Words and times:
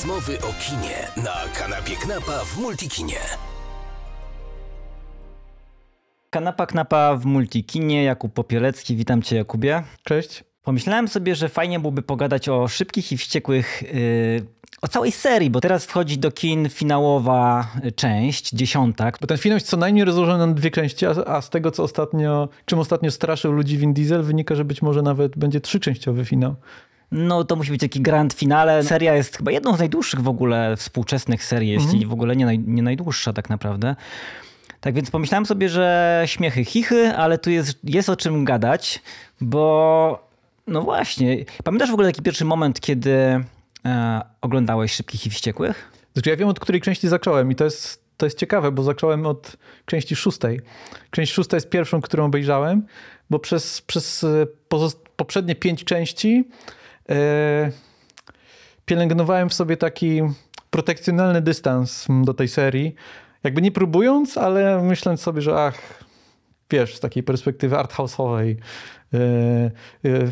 Rozmowy 0.00 0.38
o 0.38 0.52
kinie 0.68 1.24
na 1.24 1.32
kanapie 1.58 1.96
Knapa 1.96 2.44
w 2.44 2.58
Multikinie. 2.58 3.16
Kanapa 6.30 6.66
Knapa 6.66 7.16
w 7.16 7.24
Multikinie, 7.24 8.04
Jakub 8.04 8.32
Popielecki. 8.32 8.96
Witam 8.96 9.22
cię 9.22 9.36
Jakubie. 9.36 9.82
Cześć. 10.04 10.44
Pomyślałem 10.62 11.08
sobie, 11.08 11.34
że 11.34 11.48
fajnie 11.48 11.80
byłoby 11.80 12.02
pogadać 12.02 12.48
o 12.48 12.68
szybkich 12.68 13.12
i 13.12 13.16
wściekłych, 13.16 13.82
yy, 13.82 14.46
o 14.82 14.88
całej 14.88 15.12
serii, 15.12 15.50
bo 15.50 15.60
teraz 15.60 15.84
wchodzi 15.84 16.18
do 16.18 16.30
kin 16.30 16.68
finałowa 16.68 17.72
część, 17.96 18.50
dziesiąta. 18.50 19.12
Bo 19.20 19.26
ten 19.26 19.38
film 19.38 19.54
jest 19.54 19.66
co 19.66 19.76
najmniej 19.76 20.04
rozłożony 20.04 20.46
na 20.46 20.54
dwie 20.54 20.70
części, 20.70 21.06
a, 21.06 21.10
a, 21.26 21.40
z 21.40 21.50
tego, 21.50 21.70
co 21.70 21.82
ostatnio, 21.82 22.48
czym 22.64 22.78
ostatnio 22.78 23.10
straszył 23.10 23.52
ludzi 23.52 23.78
Vin 23.78 23.94
Diesel, 23.94 24.22
wynika, 24.22 24.54
że 24.54 24.64
być 24.64 24.82
może 24.82 25.02
nawet 25.02 25.38
będzie 25.38 25.60
trzyczęściowy 25.60 26.24
finał. 26.24 26.56
No 27.12 27.44
to 27.44 27.56
musi 27.56 27.70
być 27.70 27.80
taki 27.80 28.00
grand 28.00 28.32
finale. 28.32 28.84
Seria 28.84 29.14
jest 29.14 29.36
chyba 29.36 29.50
jedną 29.50 29.76
z 29.76 29.78
najdłuższych 29.78 30.20
w 30.20 30.28
ogóle 30.28 30.76
współczesnych 30.76 31.44
serii, 31.44 31.70
jeśli 31.70 31.92
mhm. 31.92 32.08
w 32.08 32.12
ogóle 32.12 32.36
nie, 32.36 32.44
naj, 32.44 32.58
nie 32.58 32.82
najdłuższa 32.82 33.32
tak 33.32 33.50
naprawdę. 33.50 33.96
Tak 34.80 34.94
więc 34.94 35.10
pomyślałem 35.10 35.46
sobie, 35.46 35.68
że 35.68 36.22
śmiechy, 36.26 36.64
chichy, 36.64 37.16
ale 37.16 37.38
tu 37.38 37.50
jest, 37.50 37.78
jest 37.84 38.08
o 38.08 38.16
czym 38.16 38.44
gadać, 38.44 39.02
bo 39.40 40.30
no 40.66 40.82
właśnie. 40.82 41.44
Pamiętasz 41.64 41.90
w 41.90 41.94
ogóle 41.94 42.08
taki 42.08 42.22
pierwszy 42.22 42.44
moment, 42.44 42.80
kiedy 42.80 43.44
e, 43.84 44.20
oglądałeś 44.40 44.92
Szybkich 44.92 45.26
i 45.26 45.30
Wściekłych? 45.30 45.92
Znaczy 46.12 46.30
ja 46.30 46.36
wiem, 46.36 46.48
od 46.48 46.60
której 46.60 46.80
części 46.80 47.08
zacząłem 47.08 47.52
i 47.52 47.54
to 47.54 47.64
jest, 47.64 48.04
to 48.16 48.26
jest 48.26 48.38
ciekawe, 48.38 48.72
bo 48.72 48.82
zacząłem 48.82 49.26
od 49.26 49.56
części 49.86 50.16
szóstej. 50.16 50.60
Część 51.10 51.32
szósta 51.32 51.56
jest 51.56 51.70
pierwszą, 51.70 52.00
którą 52.00 52.24
obejrzałem, 52.24 52.86
bo 53.30 53.38
przez, 53.38 53.82
przez 53.82 54.24
e, 54.24 54.46
poprzednie 55.16 55.54
pięć 55.54 55.84
części 55.84 56.44
pielęgnowałem 58.84 59.48
w 59.48 59.54
sobie 59.54 59.76
taki 59.76 60.22
protekcjonalny 60.70 61.40
dystans 61.40 62.06
do 62.24 62.34
tej 62.34 62.48
serii. 62.48 62.94
Jakby 63.44 63.62
nie 63.62 63.72
próbując, 63.72 64.38
ale 64.38 64.82
myśląc 64.82 65.20
sobie, 65.20 65.42
że 65.42 65.64
ach, 65.64 66.04
wiesz, 66.70 66.96
z 66.96 67.00
takiej 67.00 67.22
perspektywy 67.22 67.76
arthouse'owej, 67.76 68.56
yy, 69.12 69.70
yy, 70.02 70.30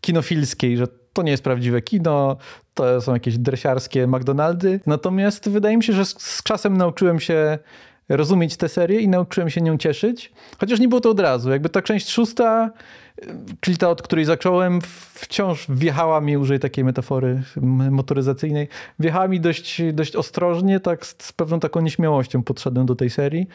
kinofilskiej, 0.00 0.76
że 0.76 0.86
to 1.12 1.22
nie 1.22 1.30
jest 1.30 1.44
prawdziwe 1.44 1.82
kino, 1.82 2.36
to 2.74 3.00
są 3.00 3.14
jakieś 3.14 3.38
dresiarskie 3.38 4.06
McDonaldy. 4.06 4.80
Natomiast 4.86 5.48
wydaje 5.48 5.76
mi 5.76 5.84
się, 5.84 5.92
że 5.92 6.04
z, 6.04 6.22
z 6.22 6.42
czasem 6.42 6.76
nauczyłem 6.76 7.20
się 7.20 7.58
rozumieć 8.08 8.56
tę 8.56 8.68
serię 8.68 9.00
i 9.00 9.08
nauczyłem 9.08 9.50
się 9.50 9.60
nią 9.60 9.78
cieszyć. 9.78 10.32
Chociaż 10.58 10.80
nie 10.80 10.88
było 10.88 11.00
to 11.00 11.10
od 11.10 11.20
razu. 11.20 11.50
Jakby 11.50 11.68
ta 11.68 11.82
część 11.82 12.10
szósta 12.10 12.70
czyli 13.60 13.76
ta, 13.76 13.90
od 13.90 14.02
której 14.02 14.24
zacząłem, 14.24 14.80
wciąż 15.14 15.66
wjechała 15.68 16.20
mi, 16.20 16.36
użyję 16.36 16.58
takiej 16.58 16.84
metafory 16.84 17.42
motoryzacyjnej, 17.90 18.68
wjechała 18.98 19.28
mi 19.28 19.40
dość, 19.40 19.82
dość 19.92 20.16
ostrożnie, 20.16 20.80
tak 20.80 21.06
z, 21.06 21.16
z 21.18 21.32
pewną 21.32 21.60
taką 21.60 21.80
nieśmiałością 21.80 22.42
podszedłem 22.42 22.86
do 22.86 22.94
tej 22.94 23.10
serii. 23.10 23.46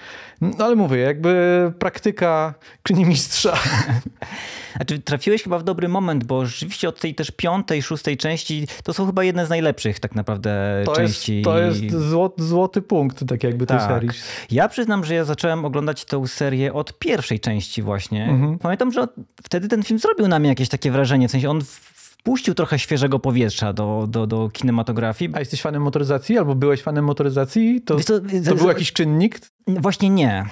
No 0.41 0.65
ale 0.65 0.75
mówię, 0.75 0.97
jakby 0.97 1.73
praktyka 1.79 2.53
czyni 2.83 3.05
mistrza. 3.05 3.57
Znaczy, 4.75 4.99
trafiłeś 4.99 5.43
chyba 5.43 5.59
w 5.59 5.63
dobry 5.63 5.87
moment, 5.87 6.23
bo 6.23 6.45
rzeczywiście 6.45 6.89
od 6.89 6.99
tej 6.99 7.15
też 7.15 7.31
piątej, 7.31 7.81
szóstej 7.81 8.17
części 8.17 8.67
to 8.83 8.93
są 8.93 9.05
chyba 9.05 9.23
jedne 9.23 9.45
z 9.45 9.49
najlepszych 9.49 9.99
tak 9.99 10.15
naprawdę 10.15 10.81
to 10.85 10.95
części. 10.95 11.35
Jest, 11.35 11.45
to 11.45 11.59
jest 11.59 11.91
złoty, 11.91 12.43
złoty 12.43 12.81
punkt 12.81 13.27
tak 13.27 13.43
jakby 13.43 13.65
tej 13.65 13.77
tak. 13.77 13.89
serii. 13.89 14.09
Ja 14.51 14.69
przyznam, 14.69 15.05
że 15.05 15.15
ja 15.15 15.25
zacząłem 15.25 15.65
oglądać 15.65 16.05
tę 16.05 16.27
serię 16.27 16.73
od 16.73 16.99
pierwszej 16.99 17.39
części 17.39 17.81
właśnie. 17.81 18.25
Mhm. 18.29 18.59
Pamiętam, 18.59 18.91
że 18.91 19.07
wtedy 19.51 19.67
ten 19.67 19.83
film 19.83 19.99
zrobił 19.99 20.27
na 20.27 20.39
mnie 20.39 20.49
jakieś 20.49 20.69
takie 20.69 20.91
wrażenie, 20.91 21.27
w 21.27 21.31
sensie 21.31 21.49
on 21.49 21.61
wpuścił 21.95 22.53
trochę 22.53 22.79
świeżego 22.79 23.19
powietrza 23.19 23.73
do, 23.73 24.07
do, 24.09 24.27
do 24.27 24.49
kinematografii. 24.49 25.31
A 25.33 25.39
jesteś 25.39 25.61
fanem 25.61 25.81
motoryzacji 25.81 26.37
albo 26.37 26.55
byłeś 26.55 26.81
fanem 26.81 27.05
motoryzacji? 27.05 27.81
To, 27.81 27.95
to, 27.95 28.19
to 28.45 28.55
był 28.55 28.67
jakiś 28.67 28.93
czynnik? 28.93 29.39
Właśnie 29.67 30.09
nie. 30.09 30.45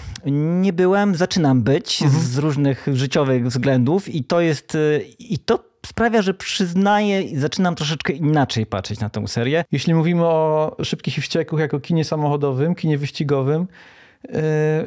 Nie 0.62 0.74
byłem, 0.74 1.16
zaczynam 1.16 1.62
być 1.62 2.02
mhm. 2.02 2.24
z 2.24 2.38
różnych 2.38 2.88
życiowych 2.94 3.48
względów 3.48 4.10
i 4.10 4.24
to 4.24 4.42
jest, 4.42 4.78
i 5.20 5.40
to 5.40 5.64
sprawia, 5.86 6.22
że 6.22 6.34
przyznaję 6.34 7.22
i 7.22 7.38
zaczynam 7.38 7.76
troszeczkę 7.76 8.14
inaczej 8.14 8.66
patrzeć 8.66 9.00
na 9.00 9.10
tę 9.10 9.28
serię. 9.28 9.64
Jeśli 9.72 9.94
mówimy 9.94 10.26
o 10.26 10.76
Szybkich 10.84 11.18
i 11.18 11.22
Wściekłych 11.22 11.62
jako 11.62 11.80
kinie 11.80 12.06
samochodowym, 12.06 12.76
kinie 12.76 12.98
wyścigowym, 12.98 13.68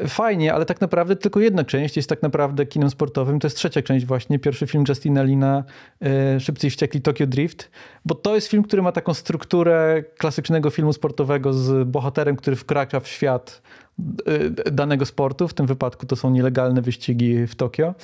fajnie, 0.09 0.55
ale 0.55 0.67
tak 0.67 0.81
naprawdę 0.81 1.17
tylko 1.17 1.41
jedna 1.41 1.65
część 1.65 1.97
jest 1.97 2.09
tak 2.09 2.23
naprawdę 2.23 2.67
kinem 2.67 2.91
sportowym. 2.91 3.41
To 3.41 3.47
jest 3.47 3.57
trzecia 3.57 3.83
część 3.83 4.07
właśnie, 4.07 4.39
pierwszy 4.39 4.67
film 4.67 4.85
Justina 4.89 5.23
Lina, 5.23 5.65
e, 6.03 6.41
Szybcy 6.41 6.71
Wściekli 6.71 7.01
Tokyo 7.01 7.27
Drift, 7.27 7.71
bo 8.05 8.15
to 8.15 8.35
jest 8.35 8.49
film, 8.49 8.63
który 8.63 8.83
ma 8.83 8.93
taką 8.93 9.15
strukturę 9.15 10.05
klasycznego 10.19 10.71
filmu 10.71 10.93
sportowego 10.93 11.53
z 11.53 11.89
bohaterem, 11.89 12.37
który 12.37 12.57
wkracza 12.57 13.01
w 13.01 13.09
świat 13.09 13.63
e, 13.63 13.92
danego 14.73 15.07
sportu, 15.07 15.49
w 15.49 15.55
tym 15.55 15.67
wypadku 15.67 16.07
to 16.07 16.17
są 16.17 16.31
nielegalne 16.31 16.83
wyścigi 16.83 17.47
w 17.47 17.55
Tokio. 17.55 17.95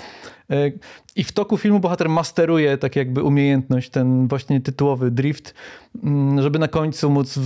I 1.16 1.24
w 1.24 1.32
toku 1.32 1.56
filmu 1.56 1.80
bohater 1.80 2.08
masteruje 2.08 2.78
tak 2.78 2.96
jakby 2.96 3.22
umiejętność, 3.22 3.90
ten 3.90 4.28
właśnie 4.28 4.60
tytułowy 4.60 5.10
drift, 5.10 5.54
mm, 6.04 6.42
żeby 6.42 6.58
na 6.58 6.68
końcu 6.68 7.10
móc 7.10 7.38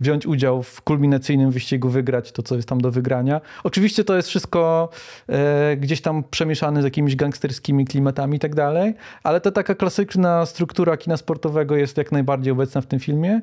wziąć 0.00 0.26
udział 0.26 0.62
w 0.62 0.82
kulminacyjnym 0.82 1.50
wyścigu, 1.50 1.88
wygrać 1.88 2.32
to, 2.32 2.42
co 2.42 2.56
jest 2.56 2.68
tam 2.68 2.80
do 2.80 2.90
wygrania. 2.90 3.40
Oczywiście 3.64 4.04
to 4.04 4.16
jest 4.16 4.28
wszystko 4.28 4.88
e, 5.28 5.76
gdzieś 5.76 6.00
tam 6.00 6.24
przemieszane 6.30 6.82
z 6.82 6.84
jakimiś 6.84 7.16
gangsterskimi 7.16 7.84
klimatami 7.84 8.36
i 8.36 8.40
tak 8.40 8.54
dalej, 8.54 8.94
ale 9.22 9.40
ta 9.40 9.50
taka 9.50 9.74
klasyczna 9.74 10.46
struktura 10.46 10.96
kina 10.96 11.16
sportowego 11.16 11.76
jest 11.76 11.96
jak 11.96 12.12
najbardziej 12.12 12.52
obecna 12.52 12.80
w 12.80 12.86
tym 12.86 13.00
filmie. 13.00 13.40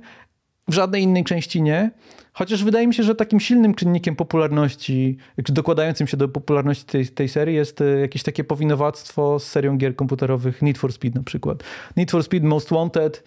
W 0.67 0.73
żadnej 0.73 1.03
innej 1.03 1.23
części 1.23 1.61
nie. 1.61 1.91
Chociaż 2.33 2.63
wydaje 2.63 2.87
mi 2.87 2.93
się, 2.93 3.03
że 3.03 3.15
takim 3.15 3.39
silnym 3.39 3.75
czynnikiem 3.75 4.15
popularności, 4.15 5.17
dokładającym 5.37 6.07
się 6.07 6.17
do 6.17 6.27
popularności 6.27 6.85
tej, 6.85 7.07
tej 7.07 7.29
serii 7.29 7.55
jest 7.55 7.81
e, 7.81 7.99
jakieś 7.99 8.23
takie 8.23 8.43
powinowactwo 8.43 9.39
z 9.39 9.47
serią 9.47 9.77
gier 9.77 9.95
komputerowych 9.95 10.61
Need 10.61 10.77
for 10.77 10.93
Speed 10.93 11.19
na 11.19 11.23
przykład. 11.23 11.63
Need 11.97 12.11
for 12.11 12.23
Speed 12.23 12.47
Most 12.47 12.69
Wanted 12.69 13.23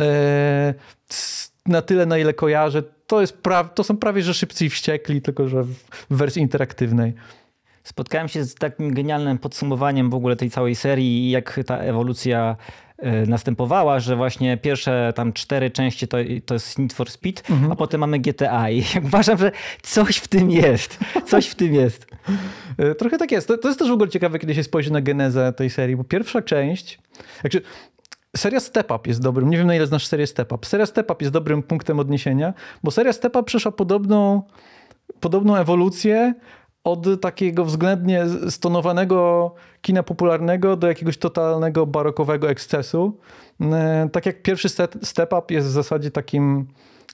e, 0.00 0.74
na 1.66 1.82
tyle, 1.82 2.06
na 2.06 2.18
ile 2.18 2.34
kojarzę, 2.34 2.82
to, 3.06 3.20
jest 3.20 3.42
pra- 3.42 3.68
to 3.68 3.84
są 3.84 3.96
prawie 3.96 4.22
że 4.22 4.34
szybcy 4.34 4.64
i 4.64 4.70
wściekli, 4.70 5.22
tylko 5.22 5.48
że 5.48 5.64
w 5.64 5.76
wersji 6.10 6.42
interaktywnej 6.42 7.14
spotkałem 7.88 8.28
się 8.28 8.44
z 8.44 8.54
takim 8.54 8.94
genialnym 8.94 9.38
podsumowaniem 9.38 10.10
w 10.10 10.14
ogóle 10.14 10.36
tej 10.36 10.50
całej 10.50 10.74
serii 10.74 11.30
jak 11.30 11.60
ta 11.66 11.78
ewolucja 11.78 12.56
następowała, 13.26 14.00
że 14.00 14.16
właśnie 14.16 14.56
pierwsze 14.56 15.12
tam 15.16 15.32
cztery 15.32 15.70
części 15.70 16.08
to, 16.08 16.16
to 16.46 16.54
jest 16.54 16.78
Need 16.78 16.92
for 16.92 17.10
Speed, 17.10 17.42
mhm. 17.50 17.72
a 17.72 17.76
potem 17.76 18.00
mamy 18.00 18.18
GTA 18.18 18.70
i 18.70 18.84
uważam, 19.04 19.38
że 19.38 19.52
coś 19.82 20.16
w 20.16 20.28
tym 20.28 20.50
jest. 20.50 20.98
Coś 21.26 21.46
w 21.46 21.54
tym 21.54 21.74
jest. 21.74 22.06
E, 22.78 22.94
trochę 22.94 23.18
tak 23.18 23.32
jest. 23.32 23.48
To, 23.48 23.58
to 23.58 23.68
jest 23.68 23.78
też 23.78 23.88
w 23.88 23.92
ogóle 23.92 24.08
ciekawe, 24.08 24.38
kiedy 24.38 24.54
się 24.54 24.62
spojrzy 24.62 24.92
na 24.92 25.00
genezę 25.00 25.52
tej 25.52 25.70
serii, 25.70 25.96
bo 25.96 26.04
pierwsza 26.04 26.42
część, 26.42 26.98
jakże 27.44 27.60
Seria 28.36 28.60
Step 28.60 28.90
Up 28.90 29.00
jest 29.06 29.22
dobrym, 29.22 29.50
nie 29.50 29.56
wiem 29.58 29.66
na 29.66 29.74
ile 29.74 29.86
znasz 29.86 30.06
serię 30.06 30.26
Step 30.26 30.52
Up. 30.52 30.66
Seria 30.66 30.86
Step 30.86 31.10
Up 31.10 31.16
jest 31.20 31.32
dobrym 31.32 31.62
punktem 31.62 32.00
odniesienia, 32.00 32.54
bo 32.82 32.90
seria 32.90 33.12
Step 33.12 33.36
Up 33.36 33.44
przeszła 33.44 33.72
podobną, 33.72 34.42
podobną 35.20 35.56
ewolucję, 35.56 36.34
od 36.84 37.20
takiego 37.20 37.64
względnie 37.64 38.24
stonowanego 38.50 39.54
kina 39.82 40.02
popularnego 40.02 40.76
do 40.76 40.86
jakiegoś 40.86 41.18
totalnego 41.18 41.86
barokowego 41.86 42.50
ekscesu. 42.50 43.18
E, 43.60 44.08
tak 44.12 44.26
jak 44.26 44.42
pierwszy 44.42 44.68
step 45.02 45.32
up 45.38 45.54
jest 45.54 45.68
w 45.68 45.70
zasadzie 45.70 46.10
takim 46.10 46.66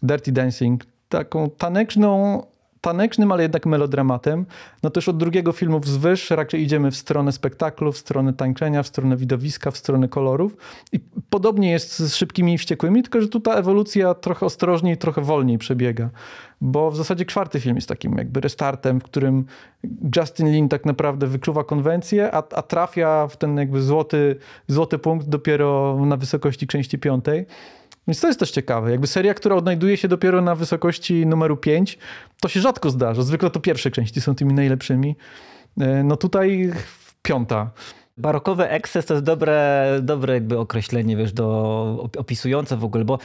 dirty 0.03 0.33
dancing, 0.33 0.85
taką 1.09 1.51
taneczną 1.51 2.43
tanecznym, 2.85 3.33
ale 3.33 3.43
jednak 3.43 3.67
melodramatem. 3.67 4.47
No 4.83 4.91
też 4.91 5.09
od 5.09 5.17
drugiego 5.17 5.53
filmu 5.53 5.81
wzwyż 5.81 6.31
raczej 6.31 6.63
idziemy 6.63 6.91
w 6.91 6.97
stronę 6.97 7.33
spektaklu, 7.33 7.93
w 7.93 7.99
stronę 7.99 8.33
tańczenia, 8.33 8.83
w 8.83 8.87
stronę 8.87 9.17
widowiska, 9.17 9.71
w 9.71 9.77
stronę 9.77 10.09
kolorów. 10.09 10.57
I 10.93 11.01
podobnie 11.31 11.71
jest 11.71 11.99
z 11.99 12.15
Szybkimi 12.15 12.55
i 12.55 12.59
Wściekłymi, 12.59 13.03
tylko 13.03 13.21
że 13.21 13.29
tu 13.29 13.41
ta 13.41 13.55
ewolucja 13.55 14.15
trochę 14.15 14.47
ostrożniej, 14.47 14.97
trochę 14.97 15.23
wolniej 15.23 15.59
przebiega. 15.59 16.11
Bo 16.61 16.91
w 16.91 16.97
zasadzie 16.97 17.25
czwarty 17.25 17.61
film 17.61 17.77
jest 17.77 17.89
takim 17.89 18.19
jakby 18.19 18.41
restartem, 18.41 19.01
w 19.01 19.05
którym 19.05 19.45
Justin 20.17 20.53
Lin 20.53 20.69
tak 20.69 20.85
naprawdę 20.85 21.27
wykluwa 21.27 21.65
konwencję, 21.65 22.35
a, 22.35 22.43
a 22.55 22.63
trafia 22.63 23.27
w 23.27 23.37
ten 23.37 23.57
jakby 23.57 23.83
złoty, 23.83 24.37
złoty 24.67 24.99
punkt 24.99 25.29
dopiero 25.29 25.99
na 26.07 26.17
wysokości 26.17 26.67
części 26.67 26.99
piątej. 26.99 27.47
Więc 28.09 28.21
to 28.21 28.27
jest 28.27 28.41
też 28.41 28.51
ciekawe. 28.51 28.91
Jakby 28.91 29.07
seria, 29.07 29.35
która 29.35 29.57
odnajduje 29.57 29.97
się 29.97 30.09
dopiero 30.09 30.43
na 30.43 30.55
wysokości 30.55 31.27
numeru 31.27 31.57
5, 31.57 31.99
to 32.41 32.49
się 32.49 32.61
rzadko 32.61 32.91
zdarza. 32.91 33.23
Zwykle 33.23 33.51
to 33.51 33.61
pierwsze 33.61 33.91
części 33.91 34.21
są 34.21 34.35
tymi 34.35 34.55
najlepszymi. 34.55 35.17
E, 35.81 36.05
no 36.05 36.17
tutaj 36.17 36.73
piąta. 37.23 37.71
Barokowy 38.17 38.69
eksces 38.69 39.07
to 39.07 39.15
jest 39.15 39.27
dobre, 39.27 39.87
dobre 40.03 40.35
jakby 40.35 40.59
określenie, 40.59 41.17
wiesz, 41.17 41.33
do, 41.33 42.09
opisujące 42.19 42.77
w 42.77 42.85
ogóle, 42.85 43.05
bo 43.05 43.19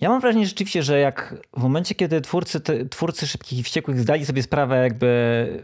ja 0.00 0.08
mam 0.08 0.20
wrażenie 0.20 0.46
rzeczywiście, 0.46 0.82
że 0.82 0.98
jak 0.98 1.34
w 1.56 1.62
momencie, 1.62 1.94
kiedy 1.94 2.20
twórcy, 2.20 2.60
te, 2.60 2.86
twórcy 2.86 3.26
Szybkich 3.26 3.58
i 3.58 3.62
Wściekłych 3.62 4.00
zdali 4.00 4.26
sobie 4.26 4.42
sprawę 4.42 4.82
jakby 4.82 5.62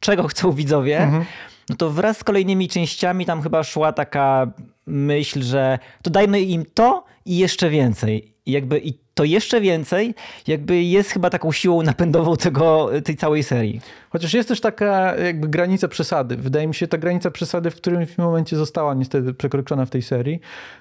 czego 0.00 0.28
chcą 0.28 0.52
widzowie, 0.52 0.98
mhm. 0.98 1.24
No 1.68 1.76
to 1.76 1.90
wraz 1.90 2.18
z 2.18 2.24
kolejnymi 2.24 2.68
częściami 2.68 3.26
tam 3.26 3.42
chyba 3.42 3.62
szła 3.62 3.92
taka 3.92 4.46
myśl, 4.86 5.42
że 5.42 5.78
to 6.02 6.10
dajmy 6.10 6.40
im 6.40 6.64
to 6.74 7.04
i 7.26 7.38
jeszcze 7.38 7.70
więcej. 7.70 8.32
I 8.46 8.52
jakby 8.52 8.78
i 8.78 9.02
to 9.14 9.24
jeszcze 9.24 9.60
więcej 9.60 10.14
jakby 10.46 10.82
jest 10.82 11.10
chyba 11.10 11.30
taką 11.30 11.52
siłą 11.52 11.82
napędową 11.82 12.36
tego, 12.36 12.90
tej 13.04 13.16
całej 13.16 13.42
serii. 13.42 13.80
Chociaż 14.10 14.34
jest 14.34 14.48
też 14.48 14.60
taka 14.60 15.16
jakby 15.16 15.48
granica 15.48 15.88
przesady. 15.88 16.36
Wydaje 16.36 16.66
mi 16.66 16.74
się, 16.74 16.86
ta 16.86 16.98
granica 16.98 17.30
przesady 17.30 17.70
w 17.70 17.76
którymś 17.76 18.18
momencie 18.18 18.56
została 18.56 18.94
niestety 18.94 19.34
przekroczona 19.34 19.86
w 19.86 19.90
tej 19.90 20.02
serii. 20.02 20.40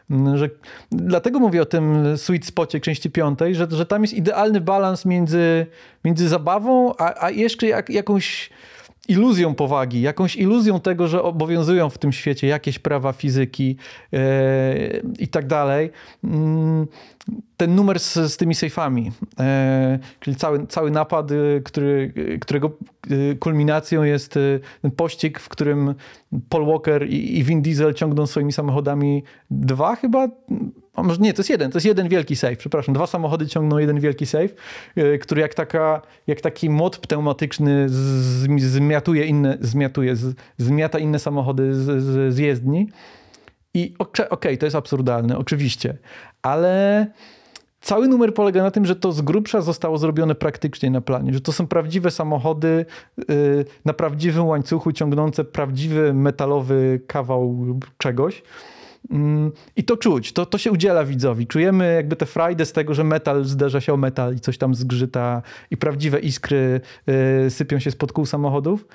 Mm, 0.10 0.38
że, 0.38 0.50
dlatego 0.92 1.40
mówię 1.40 1.62
o 1.62 1.66
tym 1.66 2.18
sweet 2.18 2.46
spocie 2.46 2.80
części 2.80 3.12
piątej, 3.12 3.56
że, 3.56 3.68
że 3.72 3.86
tam 3.86 4.02
jest 4.02 4.14
idealny 4.14 4.62
balans 4.62 5.06
między, 5.06 5.66
między 6.06 6.30
zabawą, 6.30 6.96
a, 6.98 7.24
a 7.26 7.30
jeszcze 7.30 7.68
jak, 7.68 7.90
jakąś 7.90 8.50
iluzją 9.08 9.56
powagi, 9.56 10.02
jakąś 10.02 10.36
iluzją 10.36 10.80
tego, 10.80 11.08
że 11.08 11.24
obowiązują 11.24 11.90
w 11.90 11.98
tym 11.98 12.12
świecie 12.12 12.48
jakieś 12.48 12.80
prawa 12.80 13.14
fizyki 13.14 13.78
yy, 14.12 14.20
i 15.20 15.28
tak 15.28 15.48
dalej. 15.48 15.92
Yy, 16.24 16.32
ten 17.58 17.76
numer 17.76 18.00
z, 18.00 18.14
z 18.14 18.38
tymi 18.38 18.56
sejfami, 18.56 19.12
e, 19.40 20.00
czyli 20.20 20.36
cały, 20.36 20.68
cały 20.68 20.92
napad, 20.92 21.32
e, 21.32 21.36
który, 21.64 22.14
którego 22.42 22.72
e, 23.10 23.36
kulminacją 23.36 24.04
jest 24.04 24.40
ten 24.82 24.92
pościg, 24.92 25.40
w 25.40 25.50
którym 25.50 25.96
Paul 26.50 26.66
Walker 26.66 27.10
i, 27.10 27.40
i 27.40 27.44
Vin 27.44 27.62
Diesel 27.62 27.94
ciągną 27.94 28.28
swoimi 28.28 28.52
samochodami 28.52 29.24
dwa 29.52 29.96
chyba, 29.96 30.28
a 30.94 31.04
może 31.04 31.20
nie, 31.20 31.34
to 31.34 31.40
jest 31.40 31.50
jeden, 31.50 31.72
to 31.72 31.78
jest 31.78 31.86
jeden 31.86 32.10
wielki 32.10 32.36
safe, 32.36 32.56
przepraszam, 32.56 32.96
dwa 32.96 33.08
samochody 33.08 33.48
ciągną 33.48 33.78
jeden 33.78 34.00
wielki 34.00 34.26
safe, 34.26 34.50
który 35.22 35.42
jak, 35.42 35.54
taka, 35.54 36.02
jak 36.28 36.42
taki 36.42 36.70
mod 36.70 36.98
pneumatyczny 36.98 37.86
zmiatuje 38.58 39.26
inne, 39.26 39.58
zmiatuje, 39.62 40.16
zmiata 40.58 41.00
inne 41.00 41.20
samochody 41.20 41.76
z, 41.76 42.04
z, 42.04 42.34
z 42.34 42.38
jezdni. 42.38 42.90
I 43.74 43.94
okej, 44.00 44.30
okay, 44.30 44.58
to 44.58 44.66
jest 44.66 44.76
absurdalne, 44.76 45.38
oczywiście, 45.38 45.98
ale 46.42 47.08
cały 47.82 48.08
numer 48.08 48.34
polega 48.34 48.64
na 48.64 48.72
tym, 48.72 48.86
że 48.86 48.96
to 48.96 49.12
z 49.12 49.22
grubsza 49.22 49.62
zostało 49.62 49.98
zrobione 49.98 50.36
praktycznie 50.36 50.90
na 50.90 51.02
planie, 51.02 51.34
że 51.34 51.42
to 51.42 51.52
są 51.52 51.68
prawdziwe 51.68 52.12
samochody 52.12 52.86
yy, 53.18 53.66
na 53.86 53.94
prawdziwym 53.94 54.46
łańcuchu 54.46 54.92
ciągnące 54.92 55.44
prawdziwy 55.44 56.14
metalowy 56.14 57.02
kawał 57.08 57.58
czegoś. 57.98 58.44
Mm, 59.12 59.52
I 59.76 59.84
to 59.84 59.98
czuć, 59.98 60.34
to, 60.34 60.46
to 60.46 60.58
się 60.58 60.72
udziela 60.72 61.06
widzowi. 61.06 61.48
Czujemy 61.48 61.94
jakby 61.96 62.16
tę 62.16 62.26
frajdę 62.26 62.66
z 62.66 62.72
tego, 62.72 62.94
że 62.94 63.04
metal 63.04 63.46
zderza 63.46 63.82
się 63.82 63.94
o 63.94 63.98
metal 63.98 64.36
i 64.36 64.40
coś 64.40 64.58
tam 64.58 64.76
zgrzyta 64.76 65.42
i 65.72 65.78
prawdziwe 65.78 66.20
iskry 66.20 66.82
y, 67.46 67.50
sypią 67.50 67.80
się 67.80 67.92
spod 67.92 68.12
kół 68.12 68.26
samochodów. 68.26 68.88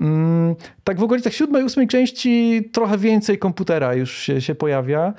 Mm, 0.00 0.54
tak 0.84 1.00
w 1.00 1.02
okolicach 1.02 1.32
siódmej, 1.32 1.64
ósmej 1.64 1.88
części 1.88 2.62
trochę 2.72 2.98
więcej 2.98 3.38
komputera 3.38 3.94
już 3.94 4.18
się, 4.18 4.40
się 4.40 4.54
pojawia. 4.54 5.12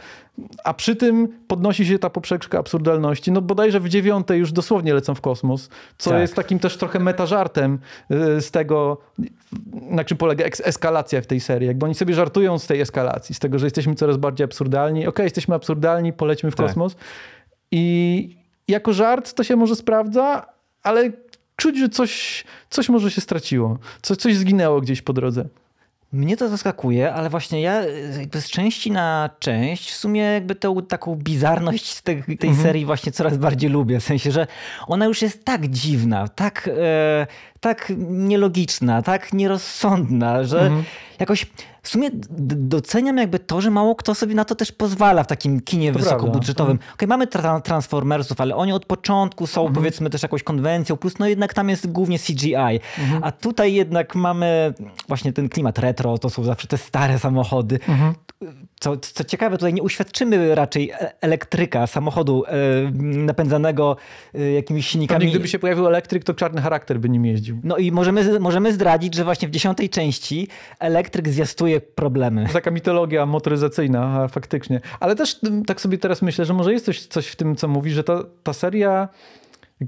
A 0.64 0.74
przy 0.74 0.96
tym 0.96 1.28
podnosi 1.48 1.86
się 1.86 2.00
ta 2.00 2.10
poprzeczka 2.10 2.60
absurdalności. 2.60 3.32
No 3.32 3.42
bodajże 3.42 3.80
w 3.80 3.90
dziewiątej 3.90 4.40
już 4.40 4.52
dosłownie 4.52 4.94
lecą 4.94 5.16
w 5.16 5.22
kosmos, 5.22 5.70
co 5.98 6.10
tak. 6.10 6.20
jest 6.20 6.36
takim 6.36 6.60
też 6.60 6.78
trochę 6.78 7.00
metażartem 7.00 7.80
y, 8.12 8.42
z 8.42 8.52
tego, 8.52 8.98
na 9.74 10.04
czym 10.04 10.18
polega 10.18 10.46
eskalacja 10.46 11.22
w 11.22 11.26
tej 11.26 11.40
serii. 11.40 11.68
Jakby 11.68 11.86
oni 11.86 11.96
sobie 11.96 12.14
żartują 12.14 12.60
z 12.60 12.68
tej 12.68 12.82
eskalacji, 12.82 13.36
z 13.36 13.40
tego, 13.40 13.60
że 13.60 13.66
jesteśmy 13.66 13.96
coraz 13.96 14.18
bardziej 14.18 14.46
absurdalni. 14.46 15.00
Okej, 15.00 15.10
okay, 15.10 15.26
jesteśmy 15.26 15.56
absurdalni, 15.56 16.14
polećmy 16.14 16.52
w 16.52 16.56
tak. 16.56 16.66
kosmos. 16.66 16.96
I 17.72 18.38
jako 18.68 18.94
żart 18.94 19.34
to 19.34 19.44
się 19.44 19.56
może 19.56 19.76
sprawdza, 19.76 20.46
ale 20.84 21.12
czuć, 21.56 21.80
że 21.80 21.90
coś, 21.90 22.44
coś 22.70 22.90
może 22.90 23.12
się 23.12 23.22
straciło. 23.22 23.78
Coś, 24.02 24.18
coś 24.18 24.36
zginęło 24.36 24.82
gdzieś 24.82 25.02
po 25.02 25.14
drodze. 25.14 25.46
Mnie 26.16 26.38
to 26.38 26.50
zaskakuje, 26.50 27.14
ale 27.14 27.30
właśnie 27.30 27.62
ja 27.62 27.82
z 28.34 28.50
części 28.50 28.92
na 28.92 29.30
część 29.40 29.92
w 29.92 29.96
sumie 29.96 30.22
jakby 30.22 30.56
tę 30.56 30.76
taką 30.88 31.16
bizarność 31.16 32.02
tej, 32.02 32.24
tej 32.24 32.50
mhm. 32.50 32.68
serii 32.68 32.86
właśnie 32.86 33.12
coraz 33.12 33.38
bardziej 33.38 33.70
lubię. 33.70 34.00
W 34.00 34.04
sensie, 34.04 34.32
że 34.32 34.48
ona 34.88 35.06
już 35.06 35.22
jest 35.22 35.46
tak 35.46 35.68
dziwna, 35.68 36.28
tak, 36.28 36.70
e, 36.78 37.28
tak 37.66 37.94
nielogiczna, 38.08 39.02
tak 39.02 39.34
nierozsądna, 39.34 40.44
że 40.44 40.62
mhm. 40.62 40.84
jakoś 41.20 41.46
w 41.82 41.90
sumie 41.90 42.10
doceniam 42.58 43.18
jakby 43.18 43.40
to, 43.40 43.62
że 43.62 43.72
mało 43.72 43.96
kto 43.96 44.16
sobie 44.16 44.36
na 44.36 44.46
to 44.46 44.56
też 44.56 44.72
pozwala 44.72 45.24
w 45.24 45.28
takim 45.28 45.62
kinie 45.62 45.92
to 45.92 46.00
wysokobudżetowym. 46.00 46.72
Mhm. 46.72 46.90
Okej, 46.90 46.96
okay, 46.96 47.08
mamy 47.08 47.28
tra 47.28 47.62
Transformersów, 47.62 48.42
ale 48.42 48.56
oni 48.56 48.74
od 48.74 48.86
początku 48.86 49.48
są 49.48 49.62
mhm. 49.62 49.76
powiedzmy 49.76 50.10
też 50.10 50.24
jakąś 50.24 50.44
konwencją, 50.44 50.98
plus 50.98 51.20
no 51.20 51.28
jednak 51.28 51.54
tam 51.54 51.70
jest 51.70 51.92
głównie 51.92 52.20
CGI. 52.20 52.56
Mhm. 53.00 53.24
A 53.24 53.32
tutaj 53.32 53.74
jednak 53.74 54.16
mamy 54.16 54.74
właśnie 55.08 55.34
ten 55.34 55.50
klimat 55.50 55.80
retro, 55.80 56.18
to 56.18 56.30
są 56.30 56.44
zawsze 56.44 56.68
te 56.68 56.78
stare 56.78 57.20
samochody. 57.20 57.80
Mhm 57.88 58.14
co, 58.80 58.98
co 58.98 59.24
ciekawe, 59.24 59.58
tutaj 59.58 59.74
nie 59.74 59.84
uświadczymy 59.84 60.56
raczej 60.56 60.90
e, 60.90 61.22
elektryka, 61.22 61.88
samochodu 61.88 62.44
e, 62.48 62.52
napędzanego 63.02 63.98
e, 64.34 64.52
jakimiś 64.52 64.88
silnikami. 64.88 65.20
Pewnie 65.20 65.32
gdyby 65.32 65.48
się 65.48 65.60
pojawił 65.60 65.88
elektryk, 65.88 66.24
to 66.24 66.34
czarny 66.34 66.62
charakter 66.62 67.00
by 67.00 67.10
nim 67.10 67.26
jeździł. 67.26 67.60
No 67.64 67.78
i 67.78 67.92
możemy, 67.92 68.40
możemy 68.40 68.74
zdradzić, 68.74 69.16
że 69.16 69.24
właśnie 69.24 69.48
w 69.48 69.52
dziesiątej 69.52 69.90
części 69.90 70.48
elektryk 70.80 71.30
zjastuje 71.30 71.82
problemy. 71.82 72.48
Taka 72.54 72.72
mitologia 72.72 73.26
motoryzacyjna, 73.26 74.28
faktycznie. 74.28 74.82
Ale 75.00 75.16
też 75.16 75.40
tak 75.68 75.82
sobie 75.82 75.98
teraz 75.98 76.22
myślę, 76.22 76.46
że 76.46 76.54
może 76.54 76.74
jest 76.74 76.86
coś, 76.86 77.06
coś 77.06 77.28
w 77.28 77.36
tym, 77.36 77.56
co 77.56 77.68
mówi, 77.68 77.92
że 77.92 78.04
ta, 78.04 78.24
ta 78.44 78.54
seria, 78.54 79.10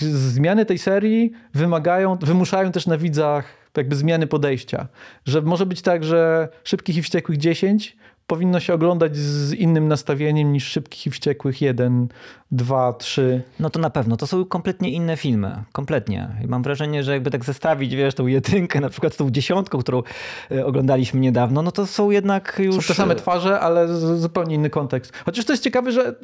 zmiany 0.01 0.65
tej 0.65 0.77
serii 0.77 1.31
wymagają, 1.53 2.15
wymuszają 2.15 2.71
też 2.71 2.87
na 2.87 2.97
widzach 2.97 3.67
jakby 3.77 3.95
zmiany 3.95 4.27
podejścia. 4.27 4.87
Że 5.25 5.41
może 5.41 5.65
być 5.65 5.81
tak, 5.81 6.03
że 6.03 6.49
Szybkich 6.63 6.97
i 6.97 7.01
Wściekłych 7.01 7.37
10 7.37 7.97
powinno 8.27 8.59
się 8.59 8.73
oglądać 8.73 9.17
z 9.17 9.53
innym 9.53 9.87
nastawieniem 9.87 10.53
niż 10.53 10.67
Szybkich 10.67 11.07
i 11.07 11.11
Wściekłych 11.11 11.61
1, 11.61 12.07
2, 12.51 12.93
3. 12.93 13.41
No 13.59 13.69
to 13.69 13.79
na 13.79 13.89
pewno. 13.89 14.17
To 14.17 14.27
są 14.27 14.45
kompletnie 14.45 14.91
inne 14.91 15.17
filmy. 15.17 15.63
Kompletnie. 15.71 16.29
I 16.43 16.47
mam 16.47 16.63
wrażenie, 16.63 17.03
że 17.03 17.11
jakby 17.13 17.31
tak 17.31 17.45
zestawić, 17.45 17.95
wiesz, 17.95 18.15
tą 18.15 18.27
jedynkę 18.27 18.79
na 18.79 18.89
przykład 18.89 19.13
z 19.13 19.17
tą 19.17 19.29
dziesiątką, 19.29 19.77
którą 19.77 20.03
e, 20.51 20.65
oglądaliśmy 20.65 21.19
niedawno, 21.19 21.61
no 21.61 21.71
to 21.71 21.85
są 21.85 22.11
jednak 22.11 22.59
już... 22.63 22.75
Są 22.75 22.81
te 22.81 22.93
same 22.93 23.15
twarze, 23.15 23.59
ale 23.59 23.97
zupełnie 24.17 24.55
inny 24.55 24.69
kontekst. 24.69 25.17
Chociaż 25.25 25.45
to 25.45 25.53
jest 25.53 25.63
ciekawe, 25.63 25.91
że 25.91 26.15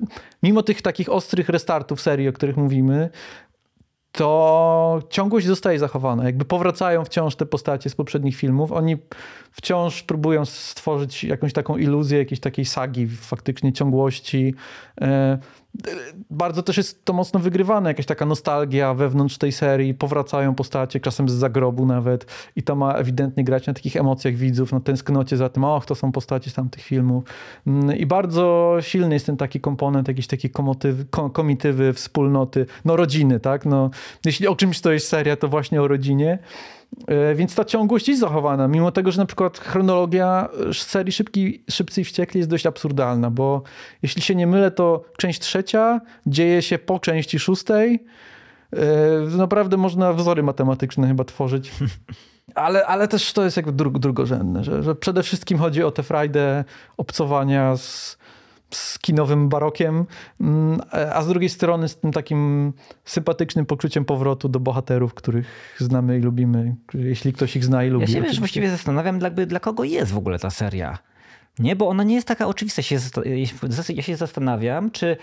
mimo 0.43 0.63
tych 0.63 0.81
takich 0.81 1.09
ostrych 1.09 1.49
restartów 1.49 2.01
serii, 2.01 2.27
o 2.27 2.33
których 2.33 2.57
mówimy, 2.57 3.09
to 4.13 4.99
ciągłość 5.09 5.47
zostaje 5.47 5.79
zachowana. 5.79 6.23
Jakby 6.23 6.45
powracają 6.45 7.05
wciąż 7.05 7.35
te 7.35 7.45
postacie 7.45 7.89
z 7.89 7.95
poprzednich 7.95 8.35
filmów. 8.35 8.71
Oni 8.71 8.97
wciąż 9.51 10.03
próbują 10.03 10.45
stworzyć 10.45 11.23
jakąś 11.23 11.53
taką 11.53 11.77
iluzję 11.77 12.17
jakiejś 12.17 12.39
takiej 12.39 12.65
sagi, 12.65 13.07
faktycznie 13.07 13.73
ciągłości. 13.73 14.55
Bardzo 16.29 16.63
też 16.63 16.77
jest 16.77 17.05
to 17.05 17.13
mocno 17.13 17.39
wygrywane, 17.39 17.89
jakaś 17.89 18.05
taka 18.05 18.25
nostalgia 18.25 18.93
wewnątrz 18.93 19.37
tej 19.37 19.51
serii, 19.51 19.93
powracają 19.93 20.55
postacie, 20.55 20.99
czasem 20.99 21.29
z 21.29 21.33
zagrobu 21.33 21.85
nawet 21.85 22.25
i 22.55 22.63
to 22.63 22.75
ma 22.75 22.93
ewidentnie 22.93 23.43
grać 23.43 23.67
na 23.67 23.73
takich 23.73 23.95
emocjach 23.95 24.35
widzów, 24.35 24.71
na 24.71 24.79
tęsknocie 24.79 25.37
za 25.37 25.49
tym, 25.49 25.63
och, 25.63 25.85
to 25.85 25.95
są 25.95 26.11
postacie 26.11 26.49
z 26.49 26.53
tamtych 26.53 26.83
filmów. 26.83 27.23
Mm, 27.67 27.97
I 27.97 28.05
bardzo 28.05 28.77
silny 28.81 29.15
jest 29.15 29.25
ten 29.25 29.37
taki 29.37 29.59
komponent, 29.59 30.07
jakiś 30.07 30.27
taki 30.27 30.49
komotywy, 30.49 31.05
komitywy, 31.33 31.93
wspólnoty, 31.93 32.65
no 32.85 32.95
rodziny, 32.95 33.39
tak? 33.39 33.65
No, 33.65 33.89
jeśli 34.25 34.47
o 34.47 34.55
czymś 34.55 34.81
to 34.81 34.91
jest 34.91 35.07
seria, 35.07 35.35
to 35.35 35.47
właśnie 35.47 35.81
o 35.81 35.87
rodzinie. 35.87 36.39
E, 37.07 37.35
więc 37.35 37.55
ta 37.55 37.65
ciągłość 37.65 38.07
jest 38.07 38.21
zachowana, 38.21 38.67
mimo 38.67 38.91
tego, 38.91 39.11
że 39.11 39.17
na 39.17 39.25
przykład 39.25 39.59
chronologia 39.59 40.49
serii 40.73 41.11
Szybki, 41.11 41.63
Szybcy 41.69 42.01
i 42.01 42.03
Wściekli 42.03 42.37
jest 42.37 42.49
dość 42.49 42.65
absurdalna, 42.65 43.31
bo 43.31 43.61
jeśli 44.01 44.21
się 44.21 44.35
nie 44.35 44.47
mylę, 44.47 44.71
to 44.71 45.03
część 45.17 45.39
trzecia 45.39 46.01
dzieje 46.25 46.61
się 46.61 46.77
po 46.77 46.99
części 46.99 47.39
szóstej. 47.39 48.03
E, 48.73 49.37
naprawdę 49.37 49.77
można 49.77 50.13
wzory 50.13 50.43
matematyczne 50.43 51.07
chyba 51.07 51.23
tworzyć. 51.23 51.71
Ale, 52.55 52.85
ale 52.85 53.07
też 53.07 53.33
to 53.33 53.43
jest 53.43 53.57
jakby 53.57 53.71
drugorzędne, 53.99 54.63
że, 54.63 54.83
że 54.83 54.95
przede 54.95 55.23
wszystkim 55.23 55.57
chodzi 55.57 55.83
o 55.83 55.91
tę 55.91 56.03
frajdę 56.03 56.63
obcowania 56.97 57.77
z, 57.77 58.17
z 58.75 58.99
kinowym 58.99 59.49
barokiem, 59.49 60.05
mm, 60.41 60.81
a 61.13 61.21
z 61.21 61.27
drugiej 61.27 61.49
strony 61.49 61.87
z 61.89 61.99
tym 61.99 62.11
takim 62.11 62.73
sympatycznym 63.05 63.65
poczuciem 63.65 64.05
powrotu 64.05 64.49
do 64.49 64.59
bohaterów, 64.59 65.13
których 65.13 65.75
znamy 65.77 66.17
i 66.17 66.21
lubimy, 66.21 66.75
jeśli 66.93 67.33
ktoś 67.33 67.55
ich 67.55 67.65
zna 67.65 67.83
i 67.83 67.89
lubi. 67.89 68.05
Ja 68.05 68.11
się 68.11 68.21
wiesz, 68.21 68.39
właściwie 68.39 68.69
zastanawiam, 68.69 69.19
dla, 69.19 69.29
dla 69.29 69.59
kogo 69.59 69.83
jest 69.83 70.11
w 70.11 70.17
ogóle 70.17 70.39
ta 70.39 70.49
seria. 70.49 70.97
Nie, 71.59 71.75
bo 71.75 71.89
ona 71.89 72.03
nie 72.03 72.15
jest 72.15 72.27
taka 72.27 72.47
oczywista. 72.47 72.81
Ja 73.89 74.03
się 74.03 74.15
zastanawiam, 74.15 74.91
czy 74.91 75.17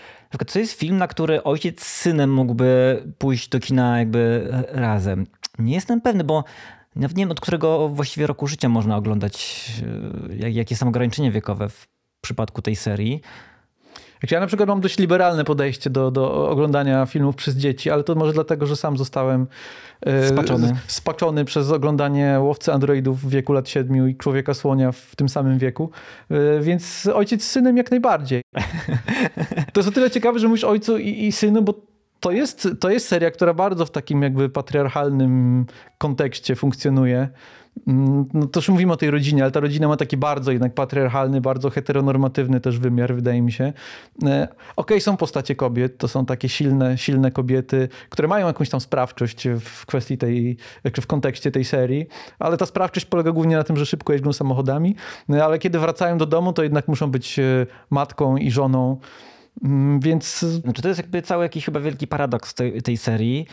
to 0.53 0.59
jest 0.59 0.73
film, 0.73 0.97
na 0.97 1.07
który 1.07 1.43
ojciec 1.43 1.81
z 1.81 1.95
synem 1.95 2.33
mógłby 2.33 3.03
pójść 3.17 3.49
do 3.49 3.59
kina 3.59 3.99
jakby 3.99 4.47
razem. 4.69 5.27
Nie 5.59 5.73
jestem 5.73 6.01
pewny, 6.01 6.23
bo 6.23 6.43
nawet 6.95 7.17
nie 7.17 7.21
wiem, 7.21 7.31
od 7.31 7.39
którego 7.39 7.89
właściwie 7.89 8.27
roku 8.27 8.47
życia 8.47 8.69
można 8.69 8.97
oglądać, 8.97 9.65
e, 10.43 10.49
jakie 10.49 10.75
są 10.75 10.87
ograniczenia 10.87 11.31
wiekowe 11.31 11.69
w 11.69 11.87
przypadku 12.21 12.61
tej 12.61 12.75
serii. 12.75 13.21
Ja 14.31 14.39
na 14.39 14.47
przykład 14.47 14.69
mam 14.69 14.81
dość 14.81 14.97
liberalne 14.97 15.43
podejście 15.43 15.89
do, 15.89 16.11
do 16.11 16.49
oglądania 16.49 17.05
filmów 17.05 17.35
przez 17.35 17.55
dzieci, 17.55 17.89
ale 17.89 18.03
to 18.03 18.15
może 18.15 18.33
dlatego, 18.33 18.65
że 18.65 18.75
sam 18.75 18.97
zostałem 18.97 19.47
e, 20.01 20.27
spaczony, 20.27 20.75
spaczony 20.87 21.45
przez 21.45 21.71
oglądanie 21.71 22.37
Łowcy 22.39 22.73
Androidów 22.73 23.21
w 23.21 23.29
wieku 23.29 23.53
lat 23.53 23.69
siedmiu 23.69 24.07
i 24.07 24.15
Człowieka 24.15 24.53
Słonia 24.53 24.91
w 24.91 25.15
tym 25.15 25.29
samym 25.29 25.57
wieku. 25.57 25.91
E, 26.29 26.59
więc 26.59 27.09
ojciec 27.13 27.43
z 27.43 27.51
synem 27.51 27.77
jak 27.77 27.91
najbardziej. 27.91 28.41
To 29.73 29.79
jest 29.79 29.89
o 29.89 29.91
tyle 29.91 30.11
ciekawe, 30.11 30.39
że 30.39 30.47
mówisz 30.47 30.63
ojcu 30.63 30.97
i, 30.97 31.25
i 31.25 31.31
synu, 31.31 31.61
bo 31.61 31.90
to 32.21 32.31
jest, 32.31 32.67
to 32.79 32.89
jest 32.89 33.07
seria, 33.07 33.31
która 33.31 33.53
bardzo 33.53 33.85
w 33.85 33.91
takim 33.91 34.21
jakby 34.21 34.49
patriarchalnym 34.49 35.65
kontekście 35.97 36.55
funkcjonuje. 36.55 37.29
Mm, 37.87 38.29
no 38.33 38.47
to 38.47 38.59
już 38.59 38.69
mówimy 38.69 38.93
o 38.93 38.97
tej 38.97 39.11
rodzinie, 39.11 39.43
ale 39.43 39.51
ta 39.51 39.59
rodzina 39.59 39.87
ma 39.87 39.97
taki 39.97 40.17
bardzo 40.17 40.51
jednak 40.51 40.73
patriarchalny, 40.73 41.41
bardzo 41.41 41.69
heteronormatywny 41.69 42.59
też 42.59 42.79
wymiar, 42.79 43.15
wydaje 43.15 43.41
mi 43.41 43.51
się. 43.51 43.63
E, 43.63 43.73
okej, 44.23 44.49
okay, 44.75 45.01
są 45.01 45.17
postacie 45.17 45.55
kobiet, 45.55 45.97
to 45.97 46.07
są 46.07 46.25
takie 46.25 46.49
silne, 46.49 46.97
silne 46.97 47.31
kobiety, 47.31 47.89
które 48.09 48.27
mają 48.27 48.47
jakąś 48.47 48.69
tam 48.69 48.79
sprawczość 48.79 49.47
w 49.59 49.85
kwestii 49.85 50.17
tej, 50.17 50.57
czy 50.93 51.01
w 51.01 51.07
kontekście 51.07 51.51
tej 51.51 51.65
serii, 51.65 52.07
ale 52.39 52.57
ta 52.57 52.65
sprawczość 52.65 53.05
polega 53.05 53.31
głównie 53.31 53.55
na 53.55 53.63
tym, 53.63 53.77
że 53.77 53.85
szybko 53.85 54.13
jeżdżą 54.13 54.33
samochodami, 54.33 54.95
e, 55.29 55.45
ale 55.45 55.59
kiedy 55.59 55.79
wracają 55.79 56.17
do 56.17 56.25
domu, 56.25 56.53
to 56.53 56.63
jednak 56.63 56.87
muszą 56.87 57.11
być 57.11 57.39
e, 57.39 57.65
matką 57.89 58.37
i 58.37 58.51
żoną. 58.51 58.97
Mm, 59.63 59.99
więc. 59.99 60.39
Znaczy, 60.39 60.81
to 60.81 60.87
jest 60.87 60.99
jakby 60.99 61.21
cały 61.21 61.43
jakiś 61.43 61.65
chyba 61.65 61.79
wielki 61.79 62.07
paradoks 62.07 62.53
tej, 62.53 62.81
tej 62.81 62.97
serii, 62.97 63.47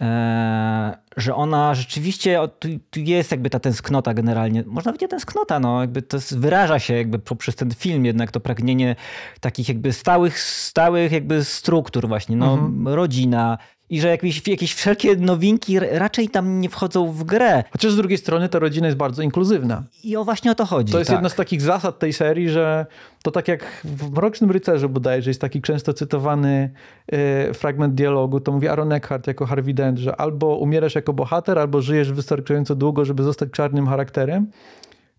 e, 0.00 0.98
że 1.16 1.34
ona 1.34 1.74
rzeczywiście, 1.74 2.38
tu, 2.58 2.68
tu, 2.90 3.00
jest 3.00 3.30
jakby 3.30 3.50
ta 3.50 3.60
tęsknota 3.60 4.14
generalnie, 4.14 4.64
można 4.66 4.92
powiedzieć 4.92 5.10
tęsknota, 5.10 5.60
no 5.60 5.80
jakby 5.80 6.02
to 6.02 6.16
jest, 6.16 6.38
wyraża 6.38 6.78
się 6.78 6.94
jakby 6.94 7.18
poprzez 7.18 7.56
ten 7.56 7.74
film 7.74 8.04
jednak 8.04 8.30
to 8.30 8.40
pragnienie 8.40 8.96
takich 9.40 9.68
jakby 9.68 9.92
stałych, 9.92 10.40
stałych 10.40 11.12
jakby 11.12 11.44
struktur 11.44 12.08
właśnie, 12.08 12.36
no 12.36 12.52
mhm. 12.52 12.88
rodzina, 12.88 13.58
i 13.90 14.00
że 14.00 14.08
jakieś, 14.08 14.48
jakieś 14.48 14.74
wszelkie 14.74 15.16
nowinki 15.16 15.78
raczej 15.78 16.28
tam 16.28 16.60
nie 16.60 16.68
wchodzą 16.68 17.12
w 17.12 17.24
grę. 17.24 17.64
Chociaż 17.70 17.92
z 17.92 17.96
drugiej 17.96 18.18
strony 18.18 18.48
ta 18.48 18.58
rodzina 18.58 18.86
jest 18.86 18.98
bardzo 18.98 19.22
inkluzywna. 19.22 19.82
I 20.04 20.16
o 20.16 20.24
właśnie 20.24 20.50
o 20.50 20.54
to 20.54 20.64
chodzi. 20.64 20.92
To 20.92 20.98
jest 20.98 21.08
tak. 21.08 21.16
jedna 21.16 21.28
z 21.28 21.34
takich 21.34 21.62
zasad 21.62 21.98
tej 21.98 22.12
serii, 22.12 22.48
że 22.48 22.86
to 23.22 23.30
tak 23.30 23.48
jak 23.48 23.64
w 23.84 24.10
Mrocznym 24.10 24.50
Rycerzu 24.50 24.88
bodajże 24.88 25.30
jest 25.30 25.40
taki 25.40 25.62
często 25.62 25.92
cytowany 25.92 26.70
y, 27.50 27.54
fragment 27.54 27.94
dialogu, 27.94 28.40
to 28.40 28.52
mówi 28.52 28.68
Aaron 28.68 28.92
Eckhart 28.92 29.26
jako 29.26 29.46
Harvey 29.46 29.74
Dent, 29.74 29.98
że 29.98 30.16
albo 30.16 30.56
umierasz 30.56 30.94
jako 30.94 31.12
bohater, 31.12 31.58
albo 31.58 31.82
żyjesz 31.82 32.12
wystarczająco 32.12 32.74
długo, 32.74 33.04
żeby 33.04 33.22
zostać 33.22 33.50
czarnym 33.50 33.86
charakterem. 33.86 34.46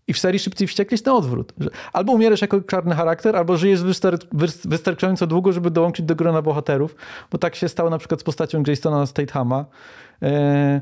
I 0.08 0.12
w 0.12 0.18
serii 0.18 0.38
Szybcy 0.38 0.64
i 0.64 0.66
Wściekli 0.66 0.94
jest 0.94 1.06
na 1.06 1.14
odwrót. 1.14 1.52
Albo 1.92 2.12
umierasz 2.12 2.40
jako 2.40 2.60
czarny 2.60 2.94
charakter, 2.94 3.36
albo 3.36 3.56
żyjesz 3.56 3.80
wystarczająco 4.64 5.26
długo, 5.26 5.52
żeby 5.52 5.70
dołączyć 5.70 6.06
do 6.06 6.16
grona 6.16 6.42
bohaterów. 6.42 6.96
Bo 7.30 7.38
tak 7.38 7.54
się 7.54 7.68
stało 7.68 7.90
na 7.90 7.98
przykład 7.98 8.20
z 8.20 8.24
postacią 8.24 8.62
Jasona 8.66 9.06
Statehama. 9.06 9.64
E, 10.22 10.80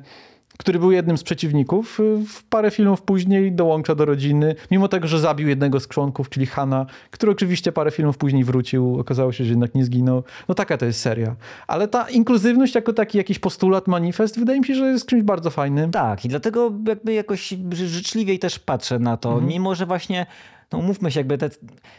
który 0.59 0.79
był 0.79 0.93
jednym 0.93 1.19
z 1.19 1.23
przeciwników, 1.23 2.01
y, 2.01 2.17
w 2.29 2.45
parę 2.45 2.71
filmów 2.71 3.03
później 3.03 3.53
dołącza 3.53 3.95
do 3.95 4.05
rodziny, 4.05 4.55
mimo 4.71 4.89
tego, 4.89 5.09
że 5.09 5.21
zabił 5.21 5.49
jednego 5.49 5.81
z 5.81 5.89
członków, 5.89 6.31
czyli 6.31 6.47
Hanna, 6.47 6.87
który 7.11 7.33
oczywiście 7.33 7.73
parę 7.73 7.91
filmów 7.91 8.19
później 8.19 8.45
wrócił, 8.45 9.01
okazało 9.01 9.33
się, 9.33 9.45
że 9.45 9.51
jednak 9.51 9.75
nie 9.75 9.85
zginął. 9.85 10.23
No 10.49 10.55
taka 10.55 10.77
to 10.77 10.87
jest 10.87 11.01
seria. 11.01 11.37
Ale 11.67 11.89
ta 11.89 12.11
inkluzywność 12.11 12.75
jako 12.75 12.93
taki 12.93 13.19
jakiś 13.19 13.39
postulat, 13.39 13.89
manifest, 13.89 14.39
wydaje 14.39 14.61
mi 14.61 14.67
się, 14.67 14.75
że 14.75 14.85
jest 14.85 15.07
czymś 15.07 15.23
bardzo 15.23 15.51
fajnym. 15.51 15.91
Tak 15.91 16.25
i 16.25 16.29
dlatego 16.29 16.73
jakby 16.89 17.13
jakoś 17.13 17.55
życzliwiej 17.73 18.39
też 18.39 18.59
patrzę 18.59 18.99
na 18.99 19.17
to, 19.17 19.29
mhm. 19.29 19.49
mimo 19.49 19.75
że 19.75 19.87
właśnie 19.87 20.27
no 20.73 20.79
umówmy 20.79 21.11
się, 21.11 21.21
jakby, 21.21 21.39
te, 21.39 21.51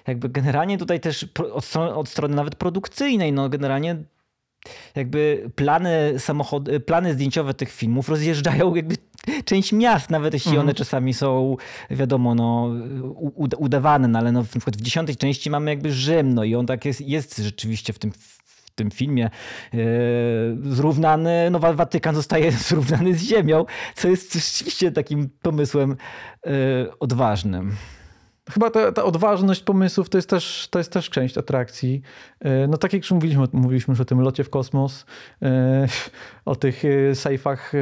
jakby 0.07 0.29
generalnie 0.29 0.77
tutaj 0.77 0.99
też 0.99 1.27
od 1.53 1.65
strony, 1.65 1.93
od 1.93 2.09
strony 2.09 2.35
nawet 2.35 2.55
produkcyjnej, 2.55 3.33
no 3.33 3.49
generalnie 3.49 3.95
jakby 4.95 5.49
plany 5.55 6.13
samochody, 6.17 6.79
plany 6.79 7.13
zdjęciowe 7.13 7.53
tych 7.53 7.71
filmów 7.71 8.09
rozjeżdżają 8.09 8.75
jakby 8.75 8.95
część 9.45 9.73
miast, 9.73 10.09
nawet 10.09 10.33
jeśli 10.33 10.49
mhm. 10.49 10.67
one 10.67 10.73
czasami 10.73 11.13
są, 11.13 11.57
wiadomo, 11.89 12.35
no, 12.35 12.71
udawane, 13.57 14.07
no, 14.07 14.19
ale 14.19 14.31
no, 14.31 14.39
na 14.41 14.45
przykład 14.45 14.77
w 14.77 14.81
dziesiątej 14.81 15.15
części 15.15 15.49
mamy 15.49 15.71
jakby 15.71 15.91
Rzym, 15.91 16.33
no 16.33 16.43
i 16.43 16.55
on 16.55 16.65
tak 16.65 16.85
jest, 16.85 17.01
jest 17.01 17.37
rzeczywiście 17.37 17.93
w 17.93 17.99
tym 17.99 18.11
w 18.11 18.77
tym 18.77 18.91
filmie 18.91 19.29
yy, 19.73 19.79
zrównany, 20.63 21.49
no 21.51 21.59
Watykan 21.59 22.15
zostaje 22.15 22.51
zrównany 22.67 23.15
z 23.15 23.21
ziemią, 23.21 23.65
co 23.95 24.07
jest 24.07 24.33
rzeczywiście 24.33 24.91
takim 24.91 25.29
pomysłem 25.41 25.95
yy, 26.45 26.51
odważnym. 26.99 27.75
Chyba 28.49 28.69
ta, 28.69 28.91
ta, 28.91 29.03
odważność 29.03 29.63
pomysłów 29.63 30.09
to 30.09 30.17
jest, 30.17 30.29
też, 30.29 30.67
to 30.71 30.79
jest 30.79 30.91
też 30.91 31.09
część 31.09 31.37
atrakcji. 31.37 32.01
E, 32.39 32.67
no 32.67 32.77
tak 32.77 32.93
jak 32.93 33.01
już 33.01 33.11
mówiliśmy, 33.11 33.47
mówiliśmy 33.53 33.91
już 33.91 34.01
o 34.01 34.05
tym 34.05 34.21
locie 34.21 34.43
w 34.43 34.49
kosmos, 34.49 35.05
e, 35.41 35.87
o 36.45 36.55
tych 36.55 36.83
e, 36.85 37.15
sejfach 37.15 37.73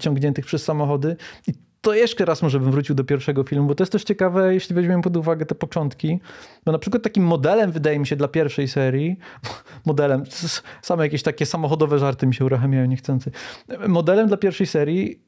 ciągniętych 0.00 0.46
przez 0.46 0.64
samochody. 0.64 1.16
I 1.46 1.52
to 1.80 1.94
jeszcze 1.94 2.24
raz 2.24 2.42
może 2.42 2.60
bym 2.60 2.70
wrócił 2.70 2.94
do 2.94 3.04
pierwszego 3.04 3.44
filmu, 3.44 3.68
bo 3.68 3.74
to 3.74 3.82
jest 3.82 3.92
też 3.92 4.04
ciekawe, 4.04 4.54
jeśli 4.54 4.74
weźmiemy 4.74 5.02
pod 5.02 5.16
uwagę 5.16 5.46
te 5.46 5.54
początki. 5.54 6.20
Bo 6.64 6.72
na 6.72 6.78
przykład 6.78 7.02
takim 7.02 7.24
modelem, 7.24 7.72
wydaje 7.72 7.98
mi 7.98 8.06
się, 8.06 8.16
dla 8.16 8.28
pierwszej 8.28 8.68
serii, 8.68 9.16
modelem, 9.86 10.24
same 10.82 11.04
jakieś 11.04 11.22
takie 11.22 11.46
samochodowe 11.46 11.98
żarty 11.98 12.26
mi 12.26 12.34
się 12.34 12.44
uruchamiają 12.44 12.86
niechcący. 12.86 13.30
Modelem 13.88 14.28
dla 14.28 14.36
pierwszej 14.36 14.66
serii 14.66 15.25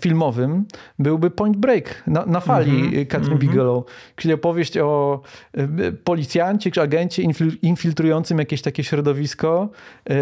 filmowym 0.00 0.64
byłby 0.98 1.30
Point 1.30 1.56
Break 1.56 2.02
na, 2.06 2.26
na 2.26 2.40
fali 2.40 2.70
mm 2.70 2.90
-hmm, 2.90 3.06
Catherine 3.06 3.36
mm 3.36 3.38
-hmm. 3.38 3.50
Bigelow, 3.50 3.84
czyli 4.16 4.34
opowieść 4.34 4.78
o 4.78 5.20
e, 5.52 5.92
policjancie 5.92 6.70
czy 6.70 6.82
agencie 6.82 7.22
infiltrującym 7.62 8.38
jakieś 8.38 8.62
takie 8.62 8.84
środowisko, 8.84 9.70
yy, 10.08 10.16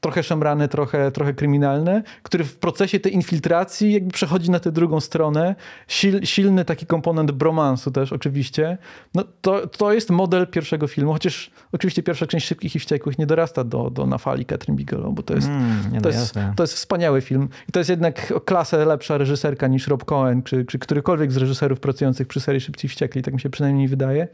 trochę 0.00 0.22
szemrane, 0.22 0.68
trochę, 0.68 1.10
trochę 1.10 1.34
kryminalne, 1.34 2.02
który 2.22 2.44
w 2.44 2.56
procesie 2.56 3.00
tej 3.00 3.14
infiltracji 3.14 3.92
jakby 3.92 4.10
przechodzi 4.10 4.50
na 4.50 4.60
tę 4.60 4.72
drugą 4.72 5.00
stronę. 5.00 5.54
Sil, 5.96 6.14
silny 6.24 6.64
taki 6.64 6.86
komponent 6.86 7.32
bromansu 7.32 7.90
też 7.90 8.12
oczywiście. 8.12 8.78
No, 9.14 9.24
to, 9.40 9.66
to 9.66 9.92
jest 9.92 10.10
model 10.10 10.46
pierwszego 10.46 10.86
filmu, 10.86 11.12
chociaż 11.12 11.50
oczywiście 11.72 12.02
pierwsza 12.02 12.26
część 12.26 12.46
Szybkich 12.46 12.76
i 12.76 12.78
Wściekłych 12.78 13.18
nie 13.18 13.26
dorasta 13.26 13.64
do, 13.64 13.90
do 13.90 14.06
na 14.06 14.18
fali 14.18 14.46
Catherine 14.46 14.76
Bigelow, 14.76 15.14
bo 15.14 15.22
to 15.22 15.34
jest, 15.34 15.48
mm, 15.48 16.02
to, 16.02 16.08
jest, 16.08 16.34
to 16.56 16.62
jest 16.62 16.74
wspaniały 16.74 17.20
film. 17.20 17.48
I 17.68 17.72
to 17.72 17.80
jest 17.80 17.85
jednak 17.88 18.32
o 18.36 18.40
klasę 18.40 18.84
lepsza 18.84 19.18
reżyserka 19.18 19.66
niż 19.66 19.88
Rob 19.88 20.04
Cohen, 20.04 20.42
czy, 20.42 20.64
czy 20.64 20.78
którykolwiek 20.78 21.32
z 21.32 21.36
reżyserów 21.36 21.80
pracujących 21.80 22.28
przy 22.28 22.40
serii 22.40 22.60
Szybci 22.60 22.88
Wściekli, 22.88 23.22
tak 23.22 23.34
mi 23.34 23.40
się 23.40 23.50
przynajmniej 23.50 23.88
wydaje. 23.88 24.28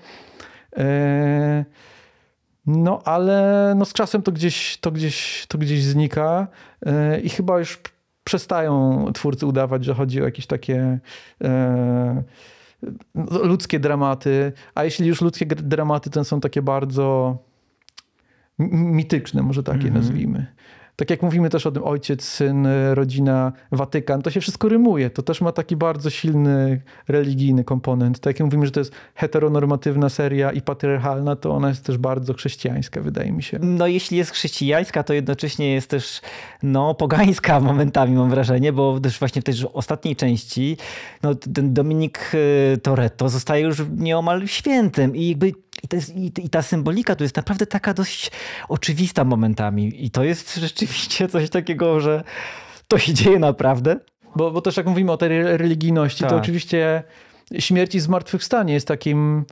E, 0.77 1.65
no 2.67 3.03
ale 3.05 3.73
no 3.77 3.85
z 3.85 3.93
czasem 3.93 4.23
to 4.23 4.33
gdzieś, 4.33 4.79
to 4.81 4.91
gdzieś, 4.91 5.47
to 5.49 5.59
gdzieś 5.59 5.85
znika 5.85 6.47
e, 6.87 7.21
i 7.21 7.29
chyba 7.29 7.59
już 7.59 7.81
przestają 8.25 9.07
twórcy 9.15 9.47
udawać, 9.47 9.85
że 9.85 9.95
chodzi 9.95 10.23
o 10.23 10.25
jakieś 10.25 10.47
takie 10.47 10.99
e, 11.45 12.23
ludzkie 13.43 13.81
dramaty, 13.81 14.53
a 14.75 14.85
jeśli 14.85 15.07
już 15.07 15.21
ludzkie 15.21 15.47
dramaty, 15.47 16.11
to 16.11 16.25
są 16.25 16.41
takie 16.41 16.63
bardzo 16.63 17.39
mityczne, 18.59 19.43
może 19.43 19.63
takie 19.63 19.81
mm 19.81 19.93
-hmm. 19.93 19.97
nazwijmy 19.97 20.47
tak 21.03 21.11
jak 21.11 21.23
mówimy 21.23 21.51
też 21.51 21.67
o 21.67 21.73
tym 21.73 21.85
ojciec, 21.85 22.25
syn, 22.25 22.69
rodzina, 22.95 23.53
Watykan, 23.73 24.23
to 24.23 24.31
się 24.31 24.41
wszystko 24.41 24.69
rymuje. 24.69 25.11
To 25.11 25.23
też 25.23 25.41
ma 25.41 25.53
taki 25.53 25.77
bardzo 25.77 26.11
silny 26.11 26.83
religijny 27.09 27.65
komponent. 27.65 28.21
Tak 28.21 28.39
jak 28.39 28.45
mówimy, 28.45 28.67
że 28.67 28.73
to 28.73 28.81
jest 28.81 28.93
heteronormatywna 29.15 30.09
seria 30.09 30.53
i 30.53 30.61
patriarchalna, 30.61 31.37
to 31.37 31.51
ona 31.51 31.69
jest 31.69 31.85
też 31.85 31.99
bardzo 31.99 32.35
chrześcijańska, 32.35 33.01
wydaje 33.01 33.33
mi 33.33 33.43
się. 33.43 33.59
No 33.63 33.87
jeśli 33.87 34.19
jest 34.19 34.31
chrześcijańska, 34.31 35.03
to 35.03 35.15
jednocześnie 35.15 35.73
jest 35.73 35.91
też 35.91 36.21
no, 36.63 36.95
pogańska 36.95 37.61
momentami, 37.71 38.15
mam 38.15 38.31
wrażenie, 38.31 38.73
bo 38.73 39.01
też 39.01 39.19
właśnie 39.19 39.43
w 39.43 39.45
tej 39.45 39.55
ostatniej 39.73 40.17
części 40.17 40.77
no, 41.23 41.35
ten 41.35 41.75
Dominik 41.75 42.31
y, 42.35 42.79
Toretto 42.79 43.29
zostaje 43.29 43.65
już 43.65 43.83
nieomal 43.97 44.47
świętym 44.47 45.17
i 45.17 45.29
jakby 45.29 45.53
i, 45.83 45.97
jest, 45.97 46.17
i, 46.17 46.33
I 46.39 46.49
ta 46.49 46.63
symbolika 46.63 47.17
tu 47.17 47.25
jest 47.25 47.37
naprawdę 47.37 47.67
taka 47.67 47.95
dość 47.95 48.31
oczywista 48.69 49.25
momentami. 49.25 50.05
I 50.05 50.11
to 50.11 50.25
jest 50.25 50.57
rzeczywiście 50.67 51.29
coś 51.29 51.51
takiego, 51.51 52.01
że 52.01 52.25
to 52.89 52.99
się 52.99 53.15
dzieje 53.15 53.39
naprawdę. 53.39 53.97
Bo, 54.37 54.51
bo 54.51 54.61
też 54.61 54.77
jak 54.77 54.87
mówimy 54.87 55.13
o 55.13 55.17
tej 55.17 55.43
religijności, 55.43 56.21
tak. 56.21 56.31
to 56.31 56.37
oczywiście 56.37 57.03
śmierć 57.59 57.95
i 57.95 58.01
zmartwychwstanie 58.01 58.75
jest 58.75 58.89
takim 58.89 59.45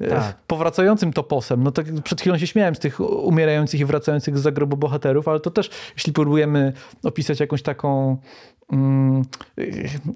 e, 0.00 0.08
tak. 0.08 0.36
powracającym 0.46 1.12
toposem. 1.12 1.62
No 1.62 1.70
tak 1.70 1.86
przed 2.04 2.20
chwilą 2.20 2.38
się 2.38 2.46
śmiałem 2.46 2.74
z 2.74 2.78
tych 2.78 3.00
umierających 3.00 3.80
i 3.80 3.84
wracających 3.84 4.38
z 4.38 4.40
zagrobu 4.40 4.76
bohaterów, 4.76 5.28
ale 5.28 5.40
to 5.40 5.50
też, 5.50 5.70
jeśli 5.96 6.12
próbujemy 6.12 6.72
opisać 7.02 7.40
jakąś 7.40 7.62
taką 7.62 8.16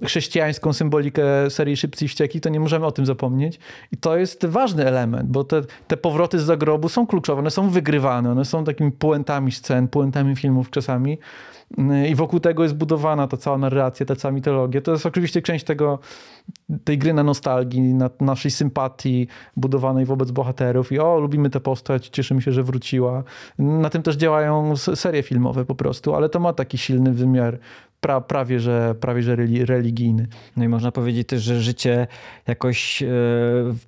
chrześcijańską 0.04 0.72
symbolikę 0.72 1.50
serii 1.50 1.76
Szybcy 1.76 2.04
i 2.04 2.08
Wścieki, 2.08 2.40
to 2.40 2.48
nie 2.48 2.60
możemy 2.60 2.86
o 2.86 2.92
tym 2.92 3.06
zapomnieć. 3.06 3.58
I 3.92 3.96
to 3.96 4.16
jest 4.16 4.46
ważny 4.46 4.86
element, 4.86 5.30
bo 5.30 5.44
te, 5.44 5.62
te 5.88 5.96
powroty 5.96 6.38
z 6.38 6.42
zagrobu 6.42 6.88
są 6.88 7.06
kluczowe, 7.06 7.40
one 7.40 7.50
są 7.50 7.70
wygrywane, 7.70 8.30
one 8.30 8.44
są 8.44 8.64
takimi 8.64 8.92
puentami 8.92 9.52
scen, 9.52 9.88
puentami 9.88 10.36
filmów 10.36 10.70
czasami 10.70 11.18
mm, 11.78 12.06
i 12.06 12.14
wokół 12.14 12.40
tego 12.40 12.62
jest 12.62 12.74
budowana 12.74 13.26
ta 13.26 13.36
cała 13.36 13.58
narracja, 13.58 14.06
ta 14.06 14.16
cała 14.16 14.32
mitologia. 14.32 14.80
To 14.80 14.92
jest 14.92 15.06
oczywiście 15.06 15.42
część 15.42 15.64
tego, 15.64 15.98
tej 16.84 16.98
gry 16.98 17.14
na 17.14 17.22
nostalgii, 17.22 17.80
na 17.80 18.10
naszej 18.20 18.50
sympatii 18.50 19.28
budowanej 19.56 20.04
wobec 20.04 20.30
bohaterów 20.30 20.92
i 20.92 20.98
o, 20.98 21.18
lubimy 21.20 21.50
tę 21.50 21.60
postać, 21.60 22.08
cieszymy 22.08 22.42
się, 22.42 22.52
że 22.52 22.62
wróciła. 22.62 23.22
Na 23.58 23.90
tym 23.90 24.02
też 24.02 24.16
działają 24.16 24.76
serie 24.76 25.22
filmowe 25.22 25.64
po 25.64 25.74
prostu, 25.74 26.14
ale 26.14 26.28
to 26.28 26.40
ma 26.40 26.52
taki 26.52 26.78
silny 26.78 27.12
wymiar 27.12 27.58
pra, 28.00 28.20
prawie, 28.20 28.60
że, 28.60 28.94
prawie 29.00 29.22
że 29.22 29.36
religijny. 29.66 30.26
No 30.56 30.64
i 30.64 30.68
można 30.68 30.92
powiedzieć 30.92 31.28
też, 31.28 31.42
że 31.42 31.60
życie 31.60 32.06
jakoś 32.46 33.02
e, 33.02 33.06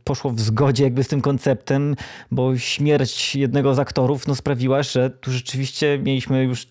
poszło 0.04 0.30
w 0.30 0.40
zgodzie 0.40 0.84
jakby 0.84 1.04
z 1.04 1.08
tym 1.08 1.20
konceptem, 1.20 1.96
bo 2.30 2.58
śmierć 2.58 3.36
jednego 3.36 3.74
z 3.74 3.78
aktorów 3.78 4.26
no, 4.26 4.34
sprawiła, 4.34 4.82
że 4.82 5.10
tu 5.10 5.30
rzeczywiście 5.30 5.98
mieliśmy 6.02 6.44
już 6.44 6.66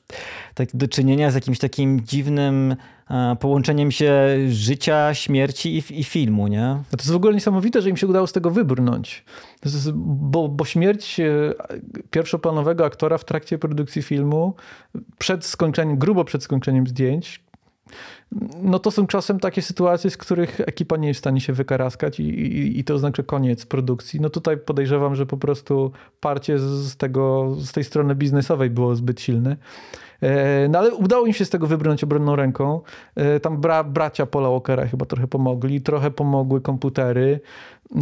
tak 0.53 0.69
do 0.73 0.87
czynienia 0.87 1.31
z 1.31 1.35
jakimś 1.35 1.59
takim 1.59 2.01
dziwnym 2.01 2.75
połączeniem 3.39 3.91
się 3.91 4.13
życia, 4.49 5.13
śmierci 5.13 5.77
i, 5.77 5.99
i 5.99 6.03
filmu, 6.03 6.47
nie? 6.47 6.61
No 6.61 6.83
to 6.91 6.97
jest 6.97 7.11
w 7.11 7.15
ogóle 7.15 7.33
niesamowite, 7.33 7.81
że 7.81 7.89
im 7.89 7.97
się 7.97 8.07
udało 8.07 8.27
z 8.27 8.31
tego 8.31 8.51
wybrnąć. 8.51 9.25
Jest, 9.65 9.91
bo, 9.95 10.49
bo 10.49 10.65
śmierć 10.65 11.19
e, 11.19 11.53
pierwszoplanowego 12.11 12.85
aktora 12.85 13.17
w 13.17 13.25
trakcie 13.25 13.57
produkcji 13.57 14.01
filmu, 14.01 14.53
przed 15.17 15.45
skończeniem, 15.45 15.97
grubo 15.97 16.23
przed 16.23 16.43
skończeniem 16.43 16.87
zdjęć, 16.87 17.43
no 18.61 18.79
to 18.79 18.91
są 18.91 19.07
czasem 19.07 19.39
takie 19.39 19.61
sytuacje, 19.61 20.09
z 20.09 20.17
których 20.17 20.59
ekipa 20.59 20.97
nie 20.97 21.07
jest 21.07 21.17
w 21.17 21.23
stanie 21.23 21.41
się 21.41 21.53
wykaraskać 21.53 22.19
i, 22.19 22.23
i, 22.23 22.79
i 22.79 22.83
to 22.83 22.93
oznacza 22.93 23.23
koniec 23.23 23.65
produkcji. 23.65 24.21
No 24.21 24.29
tutaj 24.29 24.57
podejrzewam, 24.57 25.15
że 25.15 25.25
po 25.25 25.37
prostu 25.37 25.91
parcie 26.19 26.59
z, 26.59 26.97
tego, 26.97 27.55
z 27.59 27.71
tej 27.71 27.83
strony 27.83 28.15
biznesowej 28.15 28.69
było 28.69 28.95
zbyt 28.95 29.21
silne. 29.21 29.57
E, 30.21 30.67
no 30.69 30.79
ale 30.79 30.93
udało 30.93 31.25
im 31.25 31.33
się 31.33 31.45
z 31.45 31.49
tego 31.49 31.67
wybrnąć 31.67 32.03
obronną 32.03 32.35
ręką. 32.35 32.81
E, 33.15 33.39
tam 33.39 33.61
bra, 33.61 33.83
bracia 33.83 34.25
Paula 34.25 34.49
Walkera 34.49 34.87
chyba 34.87 35.05
trochę 35.05 35.27
pomogli, 35.27 35.81
trochę 35.81 36.11
pomogły 36.11 36.61
komputery. 36.61 37.39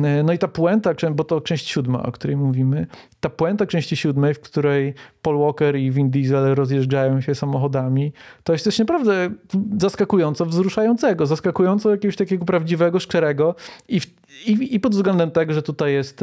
E, 0.03 0.23
no 0.23 0.33
i 0.33 0.37
ta 0.37 0.47
puenta, 0.47 0.91
bo 1.11 1.23
to 1.23 1.41
część 1.41 1.69
siódma, 1.69 2.03
o 2.03 2.11
której 2.11 2.37
mówimy, 2.37 2.87
ta 3.19 3.29
puenta 3.29 3.65
części 3.65 3.95
siódmej, 3.95 4.33
w 4.33 4.39
której 4.39 4.93
Paul 5.21 5.39
Walker 5.39 5.75
i 5.75 5.91
Vin 5.91 6.09
Diesel 6.09 6.55
rozjeżdżają 6.55 7.21
się 7.21 7.35
samochodami, 7.35 8.13
to 8.43 8.53
jest 8.53 8.65
coś 8.65 8.79
naprawdę 8.79 9.29
zaskakująco 9.77 10.45
wzruszającego, 10.45 11.25
zaskakująco 11.25 11.91
jakiegoś 11.91 12.15
takiego 12.15 12.45
prawdziwego, 12.45 12.99
szczerego 12.99 13.55
i, 13.89 14.01
i, 14.45 14.75
i 14.75 14.79
pod 14.79 14.95
względem 14.95 15.31
tego, 15.31 15.53
że 15.53 15.61
tutaj 15.61 15.93
jest, 15.93 16.21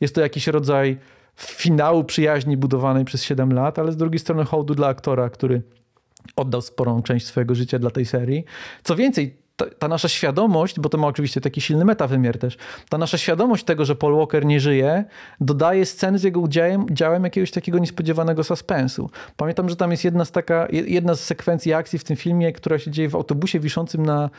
jest 0.00 0.14
to 0.14 0.20
jakiś 0.20 0.46
rodzaj 0.46 0.98
finału 1.36 2.04
przyjaźni 2.04 2.56
budowanej 2.56 3.04
przez 3.04 3.22
7 3.22 3.52
lat, 3.52 3.78
ale 3.78 3.92
z 3.92 3.96
drugiej 3.96 4.18
strony 4.18 4.44
hołdu 4.44 4.74
dla 4.74 4.86
aktora, 4.86 5.30
który 5.30 5.62
oddał 6.36 6.62
sporą 6.62 7.02
część 7.02 7.26
swojego 7.26 7.54
życia 7.54 7.78
dla 7.78 7.90
tej 7.90 8.06
serii. 8.06 8.44
Co 8.82 8.96
więcej, 8.96 9.36
ta, 9.56 9.66
ta, 9.78 9.88
nasza 9.88 10.08
świadomość, 10.08 10.80
bo 10.80 10.88
to 10.88 10.98
ma 10.98 11.06
oczywiście 11.06 11.40
taki 11.40 11.60
silny 11.60 11.84
metawymiar 11.84 12.38
też, 12.38 12.56
ta 12.88 12.98
nasza 12.98 13.18
świadomość 13.18 13.64
tego, 13.64 13.84
że 13.84 13.96
Paul 13.96 14.16
Walker 14.16 14.44
nie 14.44 14.60
żyje, 14.60 15.04
dodaje 15.40 15.86
sceny 15.86 16.18
z 16.18 16.22
jego 16.22 16.40
udziałem 16.40 16.86
działem 16.90 17.24
jakiegoś 17.24 17.50
takiego 17.50 17.78
niespodziewanego 17.78 18.44
suspensu. 18.44 19.10
Pamiętam, 19.36 19.68
że 19.68 19.76
tam 19.76 19.90
jest 19.90 20.04
jedna 20.04 20.24
z, 20.24 20.30
taka, 20.30 20.68
jedna 20.70 21.14
z 21.14 21.20
sekwencji 21.20 21.72
akcji 21.72 21.98
w 21.98 22.04
tym 22.04 22.16
filmie, 22.16 22.52
która 22.52 22.78
się 22.78 22.90
dzieje 22.90 23.08
w 23.08 23.14
autobusie 23.14 23.60
wiszącym 23.60 24.06
na, 24.06 24.30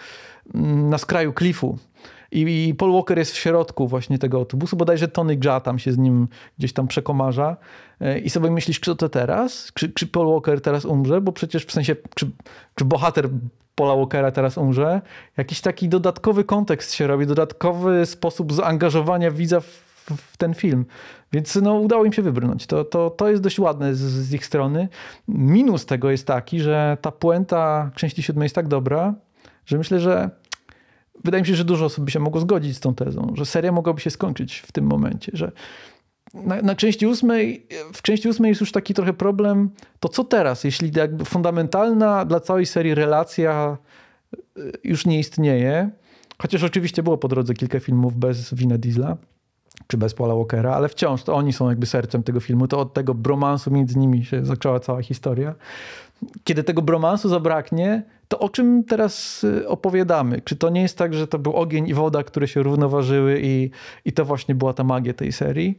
na 0.89 0.97
skraju 0.97 1.33
klifu. 1.33 1.77
I, 2.31 2.75
Paul 2.77 2.93
Walker 2.93 3.17
jest 3.17 3.31
w 3.31 3.37
środku 3.37 3.87
właśnie 3.87 4.19
tego 4.19 4.37
autobusu, 4.37 4.77
bodajże 4.77 5.07
Tony 5.07 5.37
Jaa 5.43 5.59
tam 5.59 5.79
się 5.79 5.91
z 5.91 5.97
nim 5.97 6.27
gdzieś 6.57 6.73
tam 6.73 6.87
przekomarza 6.87 7.57
e, 8.01 8.19
i 8.19 8.29
sobie 8.29 8.51
myślisz, 8.51 8.79
kto 8.79 8.95
to 8.95 9.09
teraz? 9.09 9.71
Czy, 9.73 9.89
czy 9.89 10.07
Paul 10.07 10.27
Walker 10.27 10.61
teraz 10.61 10.85
umrze? 10.85 11.21
Bo 11.21 11.31
przecież 11.31 11.65
w 11.65 11.71
sensie, 11.71 11.95
czy, 12.15 12.31
czy 12.75 12.85
bohater 12.85 13.29
Paula 13.75 13.95
Walkera 13.95 14.31
teraz 14.31 14.57
umrze? 14.57 15.01
Jakiś 15.37 15.61
taki 15.61 15.89
dodatkowy 15.89 16.43
kontekst 16.43 16.93
się 16.93 17.07
robi, 17.07 17.27
dodatkowy 17.27 18.05
sposób 18.05 18.53
zaangażowania 18.53 19.31
widza 19.31 19.59
w, 19.59 19.65
w 20.05 20.37
ten 20.37 20.53
film. 20.53 20.85
Więc 21.33 21.55
no, 21.55 21.73
udało 21.73 22.05
im 22.05 22.13
się 22.13 22.21
wybrnąć. 22.21 22.67
To, 22.67 22.83
to, 22.85 23.09
to 23.09 23.29
jest 23.29 23.43
dość 23.43 23.59
ładne 23.59 23.95
z, 23.95 23.99
z 23.99 24.33
ich 24.33 24.45
strony. 24.45 24.87
Minus 25.27 25.85
tego 25.85 26.11
jest 26.11 26.27
taki, 26.27 26.59
że 26.59 26.97
ta 27.01 27.11
puenta 27.11 27.91
części 27.95 28.23
siódmej 28.23 28.45
jest 28.45 28.55
tak 28.55 28.67
dobra, 28.67 29.13
że 29.65 29.77
myślę, 29.77 29.99
że 29.99 30.29
wydaje 31.23 31.41
mi 31.41 31.47
się, 31.47 31.55
że 31.55 31.65
dużo 31.65 31.85
osób 31.85 32.05
by 32.05 32.11
się 32.11 32.19
mogło 32.19 32.41
zgodzić 32.41 32.77
z 32.77 32.79
tą 32.79 32.95
tezą, 32.95 33.33
że 33.35 33.45
seria 33.45 33.71
mogłaby 33.71 34.01
się 34.01 34.09
skończyć 34.09 34.57
w 34.57 34.71
tym 34.71 34.85
momencie, 34.85 35.31
że 35.35 35.51
na, 36.33 36.61
na, 36.61 36.75
części 36.75 37.07
ósmej, 37.07 37.65
w 37.93 38.01
części 38.01 38.29
ósmej 38.29 38.49
jest 38.49 38.61
już 38.61 38.71
taki 38.71 38.93
trochę 38.93 39.13
problem, 39.13 39.69
to 39.99 40.09
co 40.09 40.23
teraz, 40.23 40.63
jeśli 40.63 40.91
jakby 40.95 41.25
fundamentalna 41.25 42.25
dla 42.25 42.39
całej 42.39 42.65
serii 42.65 42.95
relacja 42.95 43.77
y, 44.57 44.71
już 44.83 45.05
nie 45.05 45.19
istnieje, 45.19 45.89
chociaż 46.37 46.63
oczywiście 46.63 47.03
było 47.03 47.17
po 47.17 47.27
drodze 47.27 47.53
kilka 47.53 47.79
filmów 47.79 48.17
bez 48.17 48.53
Wina 48.53 48.77
Diesla, 48.77 49.17
czy 49.87 49.97
bez 49.97 50.13
Paula 50.13 50.35
Walkera, 50.35 50.73
ale 50.73 50.89
wciąż 50.89 51.23
to 51.23 51.35
oni 51.35 51.53
są 51.53 51.69
jakby 51.69 51.85
sercem 51.85 52.23
tego 52.23 52.39
filmu, 52.39 52.67
to 52.67 52.79
od 52.79 52.93
tego 52.93 53.13
bromansu 53.13 53.71
między 53.71 53.99
nimi 53.99 54.25
się 54.25 54.45
zaczęła 54.45 54.79
cała 54.79 55.01
historia. 55.01 55.55
Kiedy 56.43 56.63
tego 56.63 56.81
bromansu 56.81 57.29
zabraknie, 57.29 58.03
to 58.27 58.39
o 58.39 58.49
czym 58.49 58.83
teraz 58.83 59.43
y, 59.43 59.67
opowiadamy? 59.67 60.41
Czy 60.41 60.55
to 60.55 60.69
nie 60.69 60.81
jest 60.81 60.97
tak, 60.97 61.13
że 61.13 61.27
to 61.27 61.39
był 61.39 61.53
ogień 61.53 61.87
i 61.87 61.93
woda, 61.93 62.23
które 62.23 62.47
się 62.47 62.63
równoważyły 62.63 63.39
i, 63.43 63.69
i 64.05 64.13
to 64.13 64.25
właśnie 64.25 64.55
była 64.55 64.73
ta 64.73 64.83
magia 64.83 65.13
tej 65.13 65.31
serii? 65.31 65.77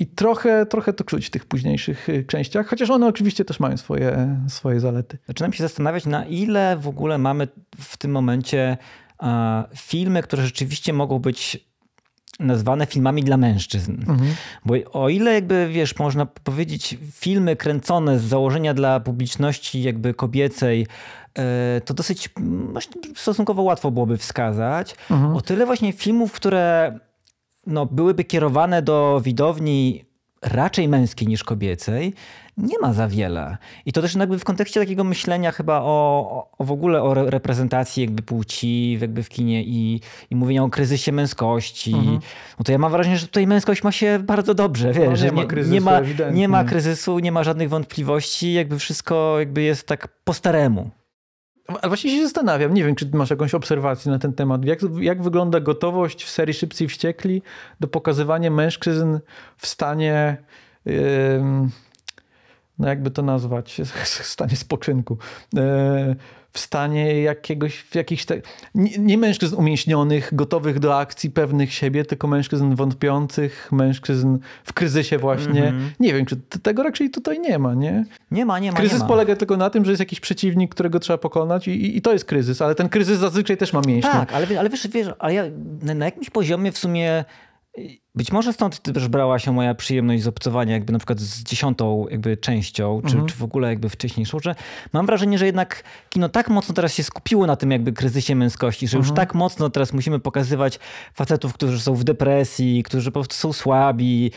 I 0.00 0.06
trochę, 0.06 0.66
trochę 0.66 0.92
to 0.92 1.04
czuć 1.04 1.26
w 1.26 1.30
tych 1.30 1.44
późniejszych 1.44 2.08
y, 2.08 2.24
częściach, 2.24 2.66
chociaż 2.66 2.90
one 2.90 3.06
oczywiście 3.06 3.44
też 3.44 3.60
mają 3.60 3.76
swoje, 3.76 4.36
swoje 4.48 4.80
zalety. 4.80 5.18
Zaczynam 5.26 5.52
się 5.52 5.62
zastanawiać, 5.62 6.06
na 6.06 6.24
ile 6.24 6.76
w 6.76 6.88
ogóle 6.88 7.18
mamy 7.18 7.48
w 7.78 7.96
tym 7.96 8.10
momencie 8.10 8.76
filmy, 9.76 10.22
które 10.22 10.42
rzeczywiście 10.42 10.92
mogą 10.92 11.18
być 11.18 11.66
nazwane 12.40 12.86
filmami 12.86 13.24
dla 13.24 13.36
mężczyzn. 13.36 13.92
Mhm. 13.92 14.34
Bo 14.64 14.74
o 14.92 15.08
ile 15.08 15.34
jakby, 15.34 15.68
wiesz, 15.68 15.98
można 15.98 16.26
powiedzieć, 16.26 16.98
filmy 17.12 17.56
kręcone 17.56 18.18
z 18.18 18.22
założenia 18.22 18.74
dla 18.74 19.00
publiczności 19.00 19.82
jakby 19.82 20.14
kobiecej, 20.14 20.86
e, 21.38 21.80
to 21.84 21.94
dosyć 21.94 22.30
stosunkowo 23.16 23.62
łatwo 23.62 23.90
byłoby 23.90 24.16
wskazać. 24.16 24.94
Mhm. 25.10 25.36
O 25.36 25.40
tyle 25.40 25.66
właśnie 25.66 25.92
filmów, 25.92 26.32
które 26.32 26.98
no, 27.66 27.86
byłyby 27.86 28.24
kierowane 28.24 28.82
do 28.82 29.20
widowni 29.24 30.04
raczej 30.42 30.88
męskiej 30.88 31.28
niż 31.28 31.44
kobiecej, 31.44 32.14
nie 32.56 32.78
ma 32.78 32.92
za 32.92 33.08
wiele. 33.08 33.56
I 33.86 33.92
to 33.92 34.02
też 34.02 34.14
jakby 34.14 34.38
w 34.38 34.44
kontekście 34.44 34.80
takiego 34.80 35.04
myślenia 35.04 35.52
chyba 35.52 35.80
o, 35.80 36.48
o 36.58 36.64
w 36.64 36.72
ogóle 36.72 37.02
o 37.02 37.14
reprezentacji 37.14 38.02
jakby 38.02 38.22
płci 38.22 38.98
jakby 39.00 39.22
w 39.22 39.28
kinie 39.28 39.64
i, 39.64 40.00
i 40.30 40.36
mówienia 40.36 40.64
o 40.64 40.68
kryzysie 40.68 41.12
męskości. 41.12 41.92
Mhm. 41.92 42.18
No 42.58 42.64
to 42.64 42.72
ja 42.72 42.78
mam 42.78 42.92
wrażenie, 42.92 43.18
że 43.18 43.26
tutaj 43.26 43.46
męskość 43.46 43.82
ma 43.82 43.92
się 43.92 44.18
bardzo 44.18 44.54
dobrze, 44.54 44.92
wiesz, 44.92 45.08
no, 45.10 45.16
że 45.16 45.26
nie, 45.26 45.32
ma 45.32 45.44
kryzysu, 45.44 45.74
nie, 45.74 45.80
ma, 45.80 46.00
nie 46.32 46.48
ma 46.48 46.64
kryzysu, 46.64 47.18
nie 47.18 47.32
ma 47.32 47.44
żadnych 47.44 47.68
wątpliwości, 47.68 48.52
jakby 48.52 48.78
wszystko 48.78 49.36
jakby 49.38 49.62
jest 49.62 49.86
tak 49.86 50.08
po 50.24 50.34
staremu. 50.34 50.90
Ale 51.68 51.88
właśnie 51.88 52.10
się 52.10 52.22
zastanawiam, 52.22 52.74
nie 52.74 52.84
wiem, 52.84 52.94
czy 52.94 53.10
masz 53.12 53.30
jakąś 53.30 53.54
obserwację 53.54 54.12
na 54.12 54.18
ten 54.18 54.32
temat. 54.32 54.64
Jak, 54.64 54.78
jak 55.00 55.22
wygląda 55.22 55.60
gotowość 55.60 56.24
w 56.24 56.30
serii 56.30 56.54
Szybcy 56.54 56.84
i 56.84 56.88
Wściekli 56.88 57.42
do 57.80 57.88
pokazywania 57.88 58.50
mężczyzn 58.50 59.18
w 59.56 59.66
stanie... 59.66 60.36
Yy 60.84 61.42
no 62.78 62.88
jakby 62.88 63.10
to 63.10 63.22
nazwać, 63.22 63.80
w 64.04 64.08
stanie 64.08 64.56
spoczynku, 64.56 65.18
e, 65.56 66.16
w 66.52 66.58
stanie 66.58 67.22
jakiegoś, 67.22 67.78
w 67.78 67.94
jakichś, 67.94 68.24
te, 68.24 68.40
nie, 68.74 68.98
nie 68.98 69.18
mężczyzn 69.18 69.56
umięśnionych, 69.56 70.34
gotowych 70.34 70.78
do 70.78 70.98
akcji, 70.98 71.30
pewnych 71.30 71.72
siebie, 71.72 72.04
tylko 72.04 72.26
mężczyzn 72.28 72.74
wątpiących, 72.74 73.72
mężczyzn 73.72 74.38
w 74.64 74.72
kryzysie 74.72 75.18
właśnie. 75.18 75.68
Mm 75.68 75.80
-hmm. 75.80 75.90
Nie 76.00 76.14
wiem, 76.14 76.26
czy 76.26 76.36
tego 76.62 76.82
raczej 76.82 77.10
tutaj 77.10 77.40
nie 77.40 77.58
ma, 77.58 77.74
nie? 77.74 78.04
Nie 78.30 78.46
ma, 78.46 78.58
nie 78.58 78.72
ma. 78.72 78.78
Kryzys 78.78 78.98
nie 78.98 79.02
ma. 79.02 79.08
polega 79.08 79.36
tylko 79.36 79.56
na 79.56 79.70
tym, 79.70 79.84
że 79.84 79.90
jest 79.90 80.00
jakiś 80.00 80.20
przeciwnik, 80.20 80.74
którego 80.74 81.00
trzeba 81.00 81.18
pokonać 81.18 81.68
i, 81.68 81.96
i 81.96 82.02
to 82.02 82.12
jest 82.12 82.24
kryzys, 82.24 82.62
ale 82.62 82.74
ten 82.74 82.88
kryzys 82.88 83.18
zazwyczaj 83.18 83.56
też 83.56 83.72
ma 83.72 83.80
mięśnie. 83.86 84.10
Tak, 84.10 84.32
ale, 84.32 84.60
ale 84.60 84.70
wiesz, 84.70 84.88
wiesz 84.88 85.08
ale 85.18 85.34
ja 85.34 85.44
na 85.82 86.04
jakimś 86.04 86.30
poziomie 86.30 86.72
w 86.72 86.78
sumie 86.78 87.24
być 88.16 88.32
może 88.32 88.52
stąd 88.52 88.82
też 88.82 89.08
brała 89.08 89.38
się 89.38 89.52
moja 89.52 89.74
przyjemność 89.74 90.22
z 90.22 90.26
obcowania 90.26 90.72
jakby 90.72 90.92
na 90.92 90.98
przykład 90.98 91.20
z 91.20 91.42
dziesiątą 91.42 92.06
jakby 92.10 92.36
częścią, 92.36 93.00
czy, 93.02 93.12
mhm. 93.12 93.26
czy 93.26 93.36
w 93.36 93.42
ogóle 93.42 93.68
jakby 93.68 93.88
wcześniejszą, 93.88 94.38
że 94.40 94.54
mam 94.92 95.06
wrażenie, 95.06 95.38
że 95.38 95.46
jednak 95.46 95.82
kino 96.08 96.28
tak 96.28 96.48
mocno 96.48 96.74
teraz 96.74 96.94
się 96.94 97.02
skupiło 97.04 97.46
na 97.46 97.56
tym 97.56 97.70
jakby 97.70 97.92
kryzysie 97.92 98.34
męskości, 98.34 98.88
że 98.88 98.96
mhm. 98.96 99.08
już 99.08 99.16
tak 99.16 99.34
mocno 99.34 99.70
teraz 99.70 99.92
musimy 99.92 100.20
pokazywać 100.20 100.78
facetów, 101.14 101.54
którzy 101.54 101.80
są 101.80 101.94
w 101.94 102.04
depresji, 102.04 102.82
którzy 102.82 103.10
po 103.10 103.20
prostu 103.20 103.34
są 103.34 103.52
słabi. 103.52 104.30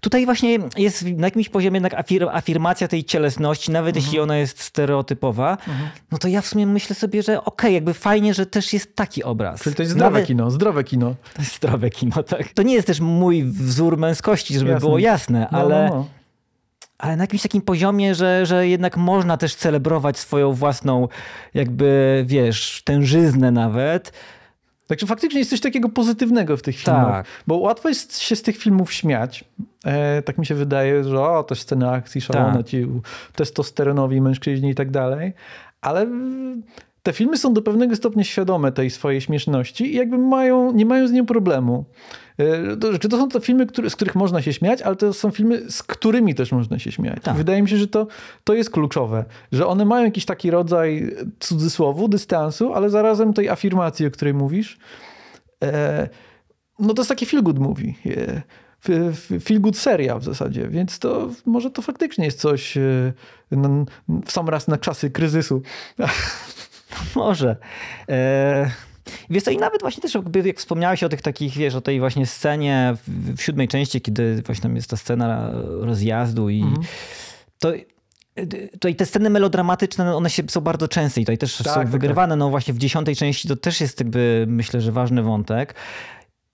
Tutaj 0.00 0.24
właśnie 0.24 0.58
jest 0.76 1.04
na 1.06 1.26
jakimś 1.26 1.48
poziomie 1.48 1.76
jednak 1.76 1.94
afir 1.94 2.28
afirmacja 2.28 2.88
tej 2.88 3.04
cielesności, 3.04 3.70
nawet 3.70 3.96
mhm. 3.96 4.04
jeśli 4.04 4.20
ona 4.20 4.36
jest 4.36 4.60
stereotypowa, 4.60 5.50
mhm. 5.50 5.88
no 6.12 6.18
to 6.18 6.28
ja 6.28 6.40
w 6.40 6.46
sumie 6.46 6.66
myślę 6.66 6.96
sobie, 6.96 7.22
że 7.22 7.32
okej, 7.32 7.46
okay, 7.46 7.72
jakby 7.72 7.94
fajnie, 7.94 8.34
że 8.34 8.46
też 8.46 8.72
jest 8.72 8.96
taki 8.96 9.24
obraz. 9.24 9.62
Czyli 9.62 9.76
to 9.76 9.82
jest 9.82 9.92
zdrowe 9.92 10.10
nawet... 10.10 10.26
kino, 10.26 10.50
zdrowe 10.50 10.84
kino. 10.84 11.14
To 11.34 11.42
jest 11.42 11.56
zdrowe 11.56 11.90
kino, 11.90 12.22
tak. 12.22 12.41
To 12.54 12.62
nie 12.62 12.74
jest 12.74 12.86
też 12.86 13.00
mój 13.00 13.44
wzór 13.44 13.98
męskości, 13.98 14.54
żeby 14.54 14.70
jasne. 14.70 14.80
było 14.80 14.98
jasne, 14.98 15.48
no, 15.52 15.58
ale, 15.58 15.88
no, 15.90 15.96
no. 15.96 16.06
ale 16.98 17.16
na 17.16 17.22
jakimś 17.24 17.42
takim 17.42 17.62
poziomie, 17.62 18.14
że, 18.14 18.46
że 18.46 18.68
jednak 18.68 18.96
można 18.96 19.36
też 19.36 19.54
celebrować 19.54 20.18
swoją 20.18 20.52
własną, 20.52 21.08
jakby 21.54 22.24
wiesz, 22.26 22.82
tężyznę 22.84 23.50
nawet. 23.50 24.12
Także 24.86 25.06
faktycznie 25.06 25.38
jest 25.38 25.50
coś 25.50 25.60
takiego 25.60 25.88
pozytywnego 25.88 26.56
w 26.56 26.62
tych 26.62 26.76
filmach. 26.76 27.26
Tak. 27.26 27.26
Bo 27.46 27.56
łatwo 27.56 27.88
jest 27.88 28.18
się 28.18 28.36
z 28.36 28.42
tych 28.42 28.56
filmów 28.56 28.92
śmiać. 28.92 29.44
E, 29.84 30.22
tak 30.22 30.38
mi 30.38 30.46
się 30.46 30.54
wydaje, 30.54 31.04
że 31.04 31.20
o, 31.20 31.42
też 31.42 31.60
sceny 31.60 31.90
akcji 31.90 32.20
szalone, 32.20 32.56
Tak. 32.56 32.66
ci 32.66 32.86
testosteronowi 33.34 34.20
mężczyźni 34.20 34.70
i 34.70 34.74
tak 34.74 34.90
dalej. 34.90 35.32
Ale 35.80 36.06
te 37.02 37.12
filmy 37.12 37.36
są 37.36 37.54
do 37.54 37.62
pewnego 37.62 37.96
stopnia 37.96 38.24
świadome 38.24 38.72
tej 38.72 38.90
swojej 38.90 39.20
śmieszności 39.20 39.94
i 39.94 39.96
jakby 39.96 40.18
mają, 40.18 40.72
nie 40.72 40.86
mają 40.86 41.08
z 41.08 41.12
nią 41.12 41.26
problemu. 41.26 41.84
E, 42.38 42.76
To, 42.76 43.08
to 43.08 43.16
są 43.16 43.28
to 43.28 43.40
filmy, 43.40 43.66
które, 43.66 43.90
z 43.90 43.96
których 43.96 44.14
można 44.14 44.42
się 44.42 44.52
śmiać, 44.52 44.82
ale 44.82 44.96
to 44.96 45.12
są 45.12 45.30
filmy, 45.30 45.70
z 45.70 45.82
którymi 45.82 46.34
też 46.34 46.52
można 46.52 46.78
się 46.78 46.92
śmiać. 46.92 47.18
Tak. 47.22 47.36
Wydaje 47.36 47.62
mi 47.62 47.68
się, 47.68 47.76
że 47.76 47.86
to, 47.88 48.06
to 48.44 48.54
jest 48.54 48.70
kluczowe, 48.70 49.24
że 49.52 49.66
one 49.66 49.84
mają 49.84 50.04
jakiś 50.04 50.24
taki 50.24 50.50
rodzaj 50.50 51.16
cudzysłowu, 51.40 52.08
dystansu, 52.08 52.74
ale 52.74 52.90
zarazem 52.90 53.32
tej 53.34 53.48
afirmacji, 53.48 54.06
o 54.06 54.10
której 54.10 54.34
mówisz. 54.34 54.78
E, 55.64 56.08
no 56.78 56.94
to 56.94 57.02
jest 57.02 57.08
taki 57.08 57.26
feel 57.26 57.42
good 57.42 57.58
movie. 57.58 57.92
E, 58.06 58.42
Feel 59.40 59.60
good 59.60 59.78
seria 59.78 60.18
w 60.18 60.24
zasadzie, 60.24 60.68
więc 60.68 60.98
to 60.98 61.30
może 61.46 61.70
to 61.70 61.82
faktycznie 61.82 62.24
jest 62.24 62.40
coś 62.40 62.78
w 64.26 64.32
sam 64.32 64.48
raz 64.48 64.68
na 64.68 64.78
czasy 64.78 65.10
kryzysu. 65.10 65.62
Może. 67.16 67.56
E... 68.08 68.70
Wiesz 69.32 69.42
co, 69.42 69.50
i 69.50 69.56
nawet 69.56 69.80
właśnie 69.80 70.02
też 70.02 70.18
jak 70.44 70.58
wspomniałeś 70.58 71.02
o 71.02 71.08
tych 71.08 71.22
takich, 71.22 71.52
wiesz, 71.56 71.74
o 71.74 71.80
tej 71.80 72.00
właśnie 72.00 72.26
scenie 72.26 72.94
w, 73.06 73.36
w 73.36 73.42
siódmej 73.42 73.68
części, 73.68 74.00
kiedy 74.00 74.42
właśnie 74.46 74.62
tam 74.62 74.76
jest 74.76 74.90
ta 74.90 74.96
scena 74.96 75.50
rozjazdu 75.80 76.50
i 76.50 76.64
to 77.58 77.72
Tutaj 78.72 78.94
te 78.94 79.06
sceny 79.06 79.30
melodramatyczne, 79.30 80.04
no 80.04 80.16
one 80.16 80.30
się, 80.30 80.42
są 80.48 80.60
bardzo 80.60 80.88
częste 80.88 81.20
i 81.20 81.24
tutaj 81.24 81.38
też 81.38 81.56
Tak, 81.56 81.66
są 81.66 81.74
tak, 81.74 81.88
wygrywane. 81.88 82.36
No 82.36 82.50
właśnie 82.50 82.74
w 82.74 82.78
dziesiątej 82.78 83.16
części 83.16 83.48
to 83.48 83.56
też 83.56 83.80
jest 83.80 84.00
jakby, 84.00 84.44
myślę, 84.48 84.80
że 84.80 84.92
ważny 84.92 85.22
wątek. 85.22 85.74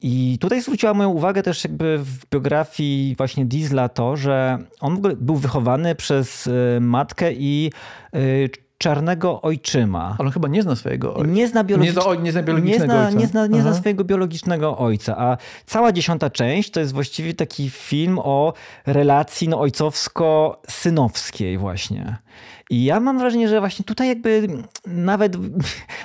I 0.01 0.39
tutaj 0.41 0.63
zwróciła 0.63 0.95
moją 0.95 1.09
uwagę 1.09 1.43
też 1.43 1.65
jakby 1.65 1.99
w 1.99 2.27
biografii 2.33 3.15
właśnie 3.17 3.45
Diesla 3.45 3.89
to, 3.89 4.17
że 4.17 4.59
on 4.81 5.03
był 5.17 5.37
wychowany 5.37 5.95
przez 5.95 6.47
y, 6.47 6.79
matkę 6.81 7.33
i 7.33 7.73
y, 8.15 8.51
czarnego 8.79 9.43
ojczyma. 9.43 10.17
Ale 10.19 10.27
on 10.27 10.33
chyba 10.33 10.49
nie 10.49 10.63
zna 10.63 10.77
swojego 10.77 11.15
ojca. 11.15 11.31
Nie 11.31 11.49
zna, 11.49 11.65
biologicz... 11.65 11.95
Nie 11.95 12.03
zna, 12.03 12.15
nie 12.15 12.33
zna 12.33 12.43
biologicznego 12.43 12.85
nie 12.85 12.99
zna, 12.99 13.07
ojca. 13.07 13.19
Nie 13.19 13.27
zna, 13.27 13.47
nie 13.47 13.63
zna 13.63 13.75
swojego 13.75 14.05
biologicznego 14.05 14.79
ojca. 14.79 15.17
A 15.19 15.37
cała 15.67 15.93
dziesiąta 15.93 16.31
część 16.31 16.71
to 16.71 16.81
jest 16.81 16.93
właściwie 16.93 17.35
taki 17.35 17.71
film 17.71 18.19
o 18.19 18.53
relacji 18.87 19.49
no, 19.49 19.61
ojcowsko-synowskiej 19.61 21.59
właśnie. 21.59 22.17
I 22.71 22.85
ja 22.85 23.01
mam 23.01 23.19
wrażenie, 23.19 23.49
że 23.49 23.61
właśnie 23.61 23.85
tutaj 23.85 24.09
jakby 24.09 24.49
nawet, 24.87 25.37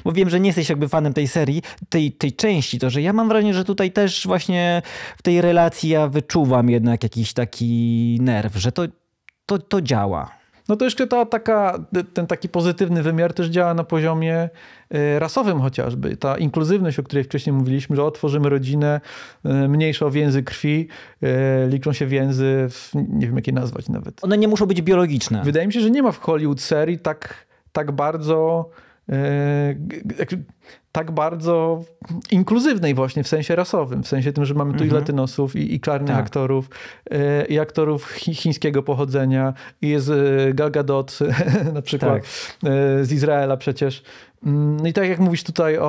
bo 0.03 0.11
wiem, 0.11 0.29
że 0.29 0.39
nie 0.39 0.49
jesteś 0.49 0.69
jakby 0.69 0.89
fanem 0.89 1.13
tej 1.13 1.27
serii, 1.27 1.61
tej, 1.89 2.11
tej 2.11 2.33
części, 2.33 2.79
to 2.79 2.89
że 2.89 3.01
ja 3.01 3.13
mam 3.13 3.27
wrażenie, 3.27 3.53
że 3.53 3.65
tutaj 3.65 3.91
też 3.91 4.27
właśnie 4.27 4.81
w 5.17 5.21
tej 5.21 5.41
relacji 5.41 5.89
ja 5.89 6.07
wyczuwam 6.07 6.69
jednak 6.69 7.03
jakiś 7.03 7.33
taki 7.33 8.17
nerw, 8.21 8.55
że 8.55 8.71
to, 8.71 8.83
to, 9.45 9.59
to 9.59 9.81
działa. 9.81 10.42
No 10.69 10.75
to 10.75 10.85
jeszcze 10.85 11.07
ta 11.07 11.25
taka, 11.25 11.85
ten 12.13 12.27
taki 12.27 12.49
pozytywny 12.49 13.03
wymiar 13.03 13.33
też 13.33 13.47
działa 13.47 13.73
na 13.73 13.83
poziomie 13.83 14.49
e, 14.89 15.19
rasowym 15.19 15.61
chociażby. 15.61 16.17
Ta 16.17 16.37
inkluzywność, 16.37 16.99
o 16.99 17.03
której 17.03 17.23
wcześniej 17.23 17.53
mówiliśmy, 17.53 17.95
że 17.95 18.03
otworzymy 18.03 18.49
rodzinę, 18.49 19.01
e, 19.45 19.67
mniejsze 19.67 20.05
o 20.05 20.11
więzy 20.11 20.43
krwi, 20.43 20.87
e, 21.23 21.67
liczą 21.67 21.93
się 21.93 22.07
więzy, 22.07 22.67
w, 22.69 22.91
nie 22.95 23.27
wiem 23.27 23.35
jak 23.35 23.47
je 23.47 23.53
nazwać 23.53 23.89
nawet. 23.89 24.23
One 24.23 24.37
nie 24.37 24.47
muszą 24.47 24.65
być 24.65 24.81
biologiczne. 24.81 25.41
Wydaje 25.43 25.67
mi 25.67 25.73
się, 25.73 25.81
że 25.81 25.91
nie 25.91 26.03
ma 26.03 26.11
w 26.11 26.19
Hollywood 26.19 26.61
serii 26.61 26.99
tak, 26.99 27.45
tak 27.71 27.91
bardzo 27.91 28.69
tak 30.93 31.11
bardzo 31.11 31.83
inkluzywnej 32.31 32.93
właśnie 32.93 33.23
w 33.23 33.27
sensie 33.27 33.55
rasowym, 33.55 34.03
w 34.03 34.07
sensie 34.07 34.33
tym, 34.33 34.45
że 34.45 34.53
mamy 34.53 34.73
tu 34.77 34.85
i 34.85 34.89
latynosów, 34.89 35.55
i, 35.55 35.75
i 35.75 35.79
czarnych 35.79 36.15
Tak. 36.15 36.25
aktorów, 36.25 36.69
e, 37.11 37.45
i 37.45 37.59
aktorów 37.59 38.11
chi, 38.11 38.35
chińskiego 38.35 38.83
pochodzenia, 38.83 39.53
i 39.81 39.89
jest 39.89 40.11
Gal 40.53 40.71
Gadot 40.71 41.19
na 41.73 41.81
przykład 41.81 42.13
Tak. 42.13 42.23
e, 42.71 43.05
z 43.05 43.11
Izraela 43.11 43.57
przecież. 43.57 44.03
No 44.45 44.87
i 44.87 44.93
tak 44.93 45.09
jak 45.09 45.19
mówisz 45.19 45.43
tutaj 45.43 45.77
o, 45.77 45.83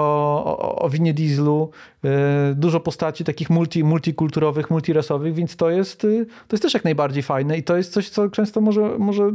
o, 0.44 0.78
o 0.78 0.90
winie 0.90 1.14
Dieslu, 1.14 1.70
e, 2.04 2.54
dużo 2.56 2.80
postaci 2.80 3.24
takich 3.24 3.50
multi, 3.50 3.84
multikulturowych, 3.84 4.70
multirasowych, 4.70 5.34
więc 5.34 5.56
to 5.56 5.70
jest, 5.70 6.04
y, 6.04 6.26
to 6.48 6.54
jest 6.54 6.62
też 6.62 6.74
jak 6.74 6.84
najbardziej 6.84 7.22
fajne 7.22 7.58
i 7.58 7.62
to 7.62 7.76
jest 7.76 7.92
coś, 7.92 8.08
co 8.08 8.30
często 8.30 8.60
może, 8.60 8.98
może 8.98 9.32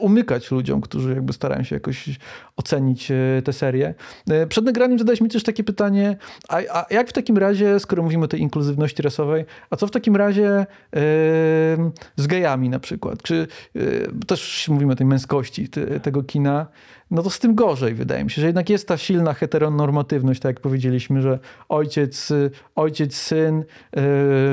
umykać 0.00 0.50
ludziom, 0.50 0.80
którzy 0.80 1.14
jakby 1.14 1.32
starają 1.32 1.62
się 1.62 1.76
jakoś 1.76 2.18
ocenić 2.56 3.10
e, 3.10 3.42
tę 3.44 3.52
serię. 3.52 3.94
E, 4.30 4.46
Przed 4.46 4.64
nagraniem 4.64 4.98
zadałeś 4.98 5.20
mi 5.20 5.28
też 5.28 5.42
takie 5.42 5.64
pytanie, 5.64 6.16
a, 6.48 6.56
a 6.72 6.86
jak 6.90 7.08
w 7.08 7.12
takim 7.12 7.38
razie, 7.38 7.80
skoro 7.80 8.02
mówimy 8.02 8.24
o 8.24 8.28
tej 8.28 8.40
inkluzywności 8.40 9.02
rasowej, 9.02 9.44
a 9.70 9.76
co 9.76 9.86
w 9.86 9.90
takim 9.90 10.16
razie 10.16 10.48
e, 10.48 10.66
z 12.16 12.26
gejami 12.26 12.68
na 12.68 12.78
przykład? 12.78 13.22
Czy 13.22 13.46
e, 13.76 13.80
też 14.26 14.68
mówimy 14.68 14.92
o 14.92 14.96
tej 14.96 15.06
męskości 15.06 15.68
te, 15.68 16.00
tego 16.00 16.22
kina, 16.22 16.66
no 17.10 17.22
to 17.22 17.30
z 17.30 17.38
tym 17.38 17.54
gorzej 17.54 17.94
wydaje 17.98 18.24
mi 18.24 18.30
się, 18.30 18.40
że 18.40 18.46
jednak 18.46 18.70
jest 18.70 18.88
ta 18.88 18.96
silna 18.96 19.34
heteronormatywność, 19.34 20.40
tak 20.40 20.50
jak 20.50 20.60
powiedzieliśmy, 20.60 21.22
że 21.22 21.38
ojciec, 21.68 22.32
ojciec 22.76 23.16
syn, 23.16 23.64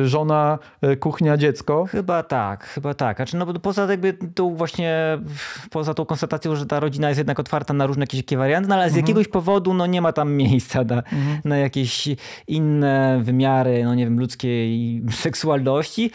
y, 0.04 0.08
żona, 0.08 0.60
y, 0.84 0.98
kuchnia, 0.98 1.38
dziecko. 1.38 1.86
Chyba 1.86 2.24
tak, 2.24 2.66
chyba 2.66 2.94
tak. 2.94 3.18
Znaczy, 3.18 3.38
no, 3.38 3.54
poza 3.60 3.92
jakby 3.92 4.14
tą 4.14 4.56
właśnie, 4.56 5.18
poza 5.70 5.94
tą 5.94 6.06
konstatacją, 6.06 6.56
że 6.56 6.66
ta 6.66 6.80
rodzina 6.80 7.08
jest 7.10 7.18
jednak 7.18 7.40
otwarta 7.40 7.74
na 7.74 7.86
różne 7.86 8.04
jakieś 8.04 8.20
takie 8.20 8.38
warianty, 8.38 8.70
no, 8.70 8.76
ale 8.76 8.90
z 8.90 8.96
jakiegoś 8.96 9.28
powodu 9.28 9.74
no, 9.74 9.86
nie 9.86 10.02
ma 10.02 10.14
tam 10.14 10.34
miejsca 10.34 10.84
na, 10.84 11.04
na 11.46 11.58
jakieś 11.58 12.08
inne 12.48 13.20
wymiary, 13.24 13.84
no 13.84 13.96
nie 13.96 14.06
wiem, 14.06 14.20
ludzkiej 14.20 15.02
seksualności. 15.12 16.12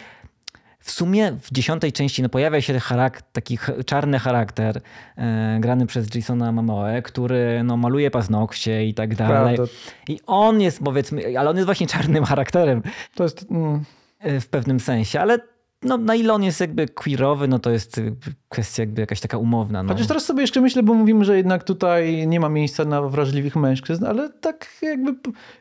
W 0.81 0.91
sumie 0.91 1.31
w 1.41 1.51
dziesiątej 1.51 1.91
części 1.91 2.21
no, 2.21 2.29
pojawia 2.29 2.61
się 2.61 2.73
charak- 2.73 3.21
taki 3.31 3.57
czarny 3.85 4.19
charakter 4.19 4.81
e, 5.17 5.57
grany 5.59 5.85
przez 5.85 6.15
Jasona 6.15 6.51
Momoe, 6.51 7.01
który 7.01 7.63
no, 7.63 7.77
maluje 7.77 8.11
paznokcie 8.11 8.85
i 8.85 8.93
tak 8.93 9.15
dalej. 9.15 9.55
Prawda. 9.55 9.73
I 10.07 10.19
on 10.27 10.61
jest 10.61 10.83
powiedzmy, 10.83 11.39
ale 11.39 11.49
on 11.49 11.55
jest 11.55 11.65
właśnie 11.65 11.87
czarnym 11.87 12.25
charakterem 12.25 12.83
To 13.15 13.23
jest... 13.23 13.45
Mm, 13.51 13.83
e, 14.19 14.39
w 14.39 14.47
pewnym 14.47 14.79
sensie, 14.79 15.19
ale 15.19 15.39
no, 15.83 15.97
na 15.97 16.15
ile 16.15 16.33
on 16.33 16.43
jest 16.43 16.59
jakby 16.59 16.87
queerowy, 16.87 17.47
no 17.47 17.59
to 17.59 17.71
jest 17.71 18.01
kwestia 18.49 18.83
jakby 18.83 19.01
jakaś 19.01 19.19
taka 19.19 19.37
umowna. 19.37 19.83
No. 19.83 19.93
Chociaż 19.93 20.07
teraz 20.07 20.25
sobie 20.25 20.41
jeszcze 20.41 20.61
myślę, 20.61 20.83
bo 20.83 20.93
mówimy, 20.93 21.25
że 21.25 21.37
jednak 21.37 21.63
tutaj 21.63 22.27
nie 22.27 22.39
ma 22.39 22.49
miejsca 22.49 22.85
na 22.85 23.01
wrażliwych 23.01 23.55
mężczyzn, 23.55 24.05
ale 24.05 24.29
tak 24.29 24.67
jakby 24.81 25.15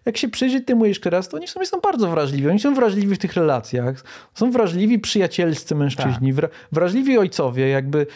jak 0.04 0.16
się 0.16 0.28
przyjrzeć 0.28 0.66
temu 0.66 0.85
jeszcze 0.85 1.11
raz, 1.11 1.28
to 1.28 1.37
oni 1.37 1.46
w 1.46 1.50
sumie 1.50 1.66
są 1.66 1.80
bardzo 1.80 2.11
wrażliwi. 2.11 2.48
Oni 2.48 2.61
są 2.61 2.74
wrażliwi 2.74 3.14
w 3.14 3.18
tych 3.18 3.35
relacjach. 3.35 4.04
Są 4.35 4.50
wrażliwi 4.50 4.98
przyjacielscy 4.98 5.74
mężczyźni, 5.74 6.35
wra- 6.35 6.48
wrażliwi 6.72 7.18
ojcowie, 7.18 7.68
jakby 7.68 8.06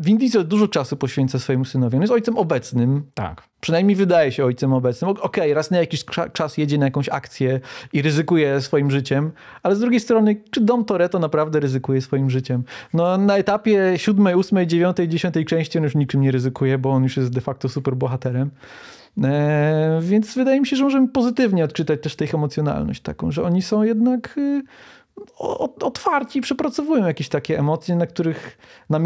Vin 0.00 0.18
Diesel 0.18 0.46
dużo 0.48 0.68
czasu 0.68 0.96
poświęca 0.96 1.38
swojemu 1.38 1.64
synowi. 1.64 1.96
On 1.96 2.00
jest 2.02 2.12
ojcem 2.12 2.38
obecnym, 2.38 3.02
Tak. 3.14 3.42
przynajmniej 3.60 3.96
wydaje 3.96 4.32
się 4.32 4.44
ojcem 4.44 4.72
obecnym. 4.72 5.10
Okej, 5.10 5.54
raz 5.54 5.70
na 5.70 5.78
jakiś 5.78 6.04
cza- 6.04 6.32
czas 6.32 6.58
jedzie 6.58 6.78
na 6.78 6.84
jakąś 6.84 7.08
akcję 7.08 7.60
i 7.92 8.02
ryzykuje 8.02 8.60
swoim 8.60 8.90
życiem, 8.90 9.30
ale 9.62 9.76
z 9.76 9.80
drugiej 9.80 10.00
strony, 10.00 10.36
czy 10.50 10.60
Dom 10.60 10.84
Toretto 10.84 11.18
naprawdę 11.18 11.60
ryzykuje 11.60 12.00
swoim 12.00 12.30
życiem? 12.30 12.62
No 12.94 13.18
na 13.18 13.36
etapie 13.38 13.92
siódmej, 13.96 14.34
ósmej, 14.34 14.66
dziewiątej, 14.66 15.08
dziesiątej 15.08 15.44
części 15.44 15.78
on 15.78 15.84
już 15.84 15.94
niczym 15.94 16.20
nie 16.20 16.30
ryzykuje, 16.30 16.78
bo 16.78 16.90
on 16.90 17.02
już 17.02 17.16
jest 17.16 17.30
de 17.32 17.40
facto 17.40 17.68
super 17.68 17.96
bohaterem. 17.96 18.50
E, 19.24 19.98
więc 20.02 20.34
wydaje 20.34 20.60
mi 20.60 20.66
się, 20.66 20.76
że 20.76 20.84
możemy 20.84 21.08
pozytywnie 21.08 21.64
odczytać 21.64 22.02
też 22.02 22.16
tę 22.16 22.24
ich 22.24 22.34
emocjonalność 22.34 23.00
taką, 23.02 23.30
że 23.30 23.42
oni 23.42 23.62
są 23.62 23.82
jednak 23.82 24.38
y, 24.38 24.62
o- 24.62 24.64
otwarci 25.80 26.38
i 26.38 26.42
przepracowują 26.42 27.06
jakieś 27.06 27.28
takie 27.28 27.58
emocje, 27.58 27.96
na 27.96 28.06
których, 28.06 28.58
na 28.90 28.98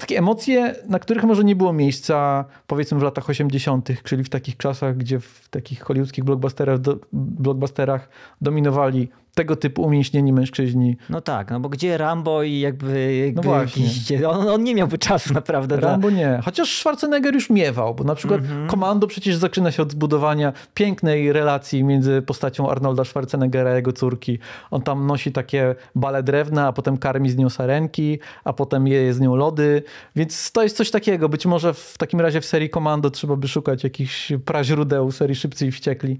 takie 0.00 0.18
emocje, 0.18 0.74
na 0.88 0.98
których 0.98 1.24
może 1.24 1.44
nie 1.44 1.56
było 1.56 1.72
miejsca 1.72 2.44
powiedzmy 2.66 2.98
w 2.98 3.02
latach 3.02 3.30
80., 3.30 3.88
czyli 4.02 4.24
w 4.24 4.28
takich 4.28 4.56
czasach, 4.56 4.96
gdzie 4.96 5.20
w 5.20 5.48
takich 5.50 5.82
hollywoodzkich 5.82 6.24
blockbusterach, 6.24 6.78
do, 6.78 6.98
blockbusterach 7.12 8.08
dominowali 8.40 9.08
tego 9.38 9.56
typu 9.56 9.82
umięśnieni 9.82 10.32
mężczyźni. 10.32 10.96
No 11.10 11.20
tak, 11.20 11.50
no 11.50 11.60
bo 11.60 11.68
gdzie 11.68 11.98
Rambo 11.98 12.42
i 12.42 12.58
jakby, 12.60 13.16
jakby 13.16 13.48
No 13.48 13.60
jakiś, 13.60 14.12
on, 14.28 14.48
on 14.48 14.64
nie 14.64 14.74
miałby 14.74 14.98
czasu 14.98 15.34
naprawdę. 15.34 15.76
na- 15.76 15.80
Rambo 15.88 16.10
nie. 16.10 16.40
Chociaż 16.44 16.78
Schwarzenegger 16.78 17.34
już 17.34 17.50
miewał, 17.50 17.94
bo 17.94 18.04
na 18.04 18.14
przykład 18.14 18.40
Komando 18.66 19.06
przecież 19.06 19.36
zaczyna 19.36 19.70
się 19.70 19.82
od 19.82 19.92
zbudowania 19.92 20.52
pięknej 20.74 21.32
relacji 21.32 21.84
między 21.84 22.22
postacią 22.22 22.70
Arnolda 22.70 23.04
Schwarzeneggera 23.04 23.72
i 23.72 23.74
jego 23.76 23.92
córki. 23.92 24.38
On 24.70 24.82
tam 24.82 25.06
nosi 25.06 25.32
takie 25.32 25.74
bale 25.94 26.22
drewna, 26.22 26.66
a 26.66 26.72
potem 26.72 26.96
karmi 26.96 27.30
z 27.30 27.36
nią 27.36 27.50
sarenki, 27.50 28.18
a 28.44 28.52
potem 28.52 28.86
je 28.86 29.14
z 29.14 29.20
nią 29.20 29.36
lody. 29.36 29.82
Więc 30.16 30.52
to 30.52 30.62
jest 30.62 30.76
coś 30.76 30.90
takiego. 30.90 31.28
Być 31.28 31.46
może 31.46 31.74
w 31.74 31.94
takim 31.98 32.20
razie 32.20 32.40
w 32.40 32.44
serii 32.44 32.70
Komando 32.70 33.10
trzeba 33.10 33.36
by 33.36 33.48
szukać 33.48 33.84
jakichś 33.84 34.32
praźródeł 34.44 35.10
serii 35.12 35.36
Szybcy 35.36 35.66
i 35.66 35.70
Wściekli. 35.72 36.18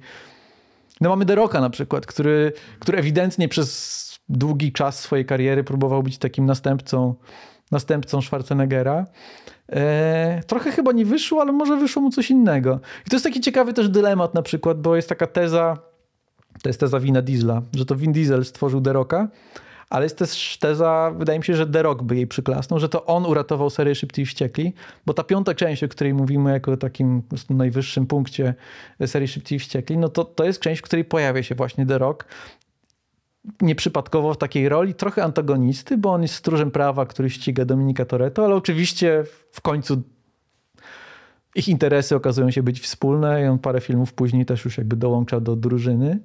No 1.00 1.08
mamy 1.08 1.26
The 1.26 1.34
Rocka 1.34 1.60
na 1.60 1.70
przykład, 1.70 2.06
który, 2.06 2.52
który 2.78 2.98
ewidentnie 2.98 3.48
przez 3.48 3.98
długi 4.28 4.72
czas 4.72 5.00
swojej 5.00 5.24
kariery 5.24 5.64
próbował 5.64 6.02
być 6.02 6.18
takim 6.18 6.46
następcą 6.46 7.14
następcą 7.70 8.22
Schwarzeneggera. 8.22 9.06
E, 9.72 10.40
trochę 10.46 10.72
chyba 10.72 10.92
nie 10.92 11.04
wyszło, 11.04 11.42
ale 11.42 11.52
może 11.52 11.76
wyszło 11.76 12.02
mu 12.02 12.10
coś 12.10 12.30
innego. 12.30 12.80
I 13.06 13.10
to 13.10 13.16
jest 13.16 13.24
taki 13.24 13.40
ciekawy 13.40 13.72
też 13.72 13.88
dylemat 13.88 14.34
na 14.34 14.42
przykład, 14.42 14.80
bo 14.80 14.96
jest 14.96 15.08
taka 15.08 15.26
teza, 15.26 15.78
to 16.62 16.68
jest 16.68 16.80
teza 16.80 17.00
Wina 17.00 17.22
Diesla, 17.22 17.62
że 17.74 17.86
to 17.86 17.96
Vin 17.96 18.12
Diesel 18.12 18.44
stworzył 18.44 18.80
The 18.80 18.92
Rocka, 18.92 19.28
ale 19.90 20.04
jest 20.04 20.18
też 20.18 20.58
teza, 20.60 21.12
wydaje 21.18 21.38
mi 21.38 21.44
się, 21.44 21.54
że 21.54 21.66
The 21.66 21.82
Rock 21.82 22.02
by 22.02 22.16
jej 22.16 22.26
przyklasnął, 22.26 22.80
że 22.80 22.88
to 22.88 23.06
on 23.06 23.26
uratował 23.26 23.70
serię 23.70 23.94
Szybciej 23.94 24.22
i 24.22 24.26
Wściekli, 24.26 24.74
bo 25.06 25.14
ta 25.14 25.24
piąta 25.24 25.54
część, 25.54 25.84
o 25.84 25.88
której 25.88 26.14
mówimy 26.14 26.52
jako 26.52 26.76
takim 26.76 27.22
najwyższym 27.50 28.06
punkcie 28.06 28.54
serii 29.06 29.28
Szybciej 29.28 29.56
i 29.56 29.60
Wściekli, 29.60 29.98
no 29.98 30.08
to, 30.08 30.24
to 30.24 30.44
jest 30.44 30.60
część, 30.60 30.80
w 30.80 30.84
której 30.84 31.04
pojawia 31.04 31.42
się 31.42 31.54
właśnie 31.54 31.86
The 31.86 31.98
Rock 31.98 32.24
nieprzypadkowo 33.60 34.34
w 34.34 34.38
takiej 34.38 34.68
roli, 34.68 34.94
trochę 34.94 35.24
antagonisty, 35.24 35.98
bo 35.98 36.12
on 36.12 36.22
jest 36.22 36.34
stróżem 36.34 36.70
prawa, 36.70 37.06
który 37.06 37.30
ściga 37.30 37.64
Dominika 37.64 38.04
Toretto, 38.04 38.44
ale 38.44 38.54
oczywiście 38.54 39.24
w 39.52 39.60
końcu 39.60 40.02
ich 41.54 41.68
interesy 41.68 42.16
okazują 42.16 42.50
się 42.50 42.62
być 42.62 42.80
wspólne 42.80 43.42
i 43.42 43.46
on 43.46 43.58
parę 43.58 43.80
filmów 43.80 44.12
później 44.12 44.46
też 44.46 44.64
już 44.64 44.78
jakby 44.78 44.96
dołącza 44.96 45.40
do 45.40 45.56
drużyny. 45.56 46.18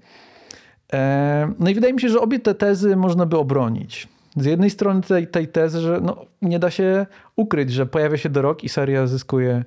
E, 0.94 1.54
no 1.60 1.70
i 1.70 1.74
wydaje 1.74 1.94
mi 1.94 2.02
się, 2.02 2.10
że 2.10 2.22
obie 2.22 2.40
te 2.40 2.56
tezy 2.56 2.96
można 2.96 3.26
by 3.26 3.38
obronić. 3.38 4.08
Z 4.38 4.46
jednej 4.46 4.70
strony 4.70 5.02
tej, 5.02 5.28
tej 5.28 5.48
tezy, 5.48 5.82
że 5.82 6.00
no, 6.04 6.26
nie 6.42 6.60
da 6.60 6.72
się 6.72 7.06
ukryć, 7.36 7.72
że 7.72 7.86
pojawia 7.86 8.18
się 8.18 8.30
dorok 8.30 8.64
i 8.64 8.70
seria 8.70 9.08
zyskuje 9.08 9.64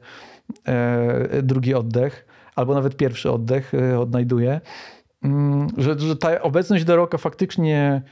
e, 0.68 1.42
drugi 1.42 1.74
oddech, 1.74 2.26
albo 2.56 2.74
nawet 2.74 2.96
pierwszy 2.96 3.30
oddech 3.30 3.74
e, 3.74 4.00
odnajduje. 4.00 4.60
Mm, 5.22 5.68
że, 5.78 5.98
że 5.98 6.16
ta 6.16 6.42
obecność 6.42 6.84
Doroka 6.84 7.18
faktycznie 7.18 8.02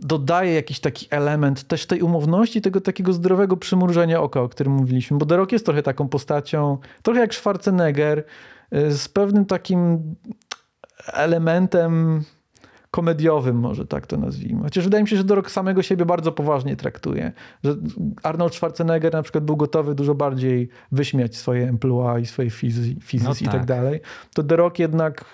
dodaje 0.00 0.54
jakiś 0.54 0.80
taki 0.80 1.06
element 1.10 1.64
też 1.64 1.86
tej 1.86 2.02
umowności, 2.02 2.60
tego 2.60 2.80
takiego 2.80 3.12
zdrowego 3.12 3.56
przymrużenia 3.56 4.20
oka, 4.22 4.40
o 4.40 4.48
którym 4.48 4.72
mówiliśmy, 4.72 5.18
bo 5.18 5.26
Dorok 5.26 5.52
jest 5.52 5.64
trochę 5.64 5.82
taką 5.82 6.08
postacią, 6.08 6.78
trochę 7.02 7.20
jak 7.20 7.34
Schwarzenegger, 7.34 8.24
z 8.72 9.08
pewnym 9.08 9.46
takim 9.46 10.00
elementem 11.06 12.22
komediowym, 12.90 13.56
może 13.56 13.86
tak 13.86 14.06
to 14.06 14.16
nazwijmy. 14.16 14.62
Chociaż 14.62 14.84
wydaje 14.84 15.02
mi 15.02 15.08
się, 15.08 15.16
że 15.16 15.24
Dorok 15.24 15.50
samego 15.50 15.82
siebie 15.82 16.06
bardzo 16.06 16.32
poważnie 16.32 16.76
traktuje. 16.76 17.32
Że 17.64 17.76
Arnold 18.22 18.54
Schwarzenegger 18.54 19.12
na 19.12 19.22
przykład 19.22 19.44
był 19.44 19.56
gotowy 19.56 19.94
dużo 19.94 20.14
bardziej 20.14 20.68
wyśmiać 20.92 21.36
swoje 21.36 21.68
emploi 21.68 22.22
i 22.22 22.26
swoje 22.26 22.50
fizy, 22.50 22.96
fizys 23.00 23.28
no 23.28 23.34
tak. 23.34 23.42
i 23.42 23.48
tak 23.48 23.64
dalej. 23.64 24.00
To 24.34 24.42
Dorok 24.42 24.78
jednak 24.78 25.24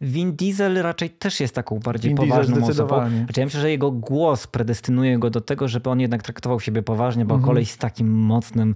Vin 0.00 0.36
Diesel 0.36 0.82
raczej 0.82 1.10
też 1.10 1.40
jest 1.40 1.54
taką 1.54 1.78
bardziej 1.78 2.08
Vin 2.08 2.16
poważną 2.16 2.66
osobą. 2.66 3.10
Znaczy, 3.24 3.40
ja 3.40 3.46
myślę, 3.46 3.60
że 3.60 3.70
jego 3.70 3.90
głos 3.90 4.46
predestynuje 4.46 5.18
go 5.18 5.30
do 5.30 5.40
tego, 5.40 5.68
żeby 5.68 5.90
on 5.90 6.00
jednak 6.00 6.22
traktował 6.22 6.60
siebie 6.60 6.82
poważnie, 6.82 7.24
bo 7.24 7.34
mhm. 7.34 7.46
kolej 7.46 7.66
z 7.66 7.78
takim 7.78 8.12
mocnym 8.12 8.74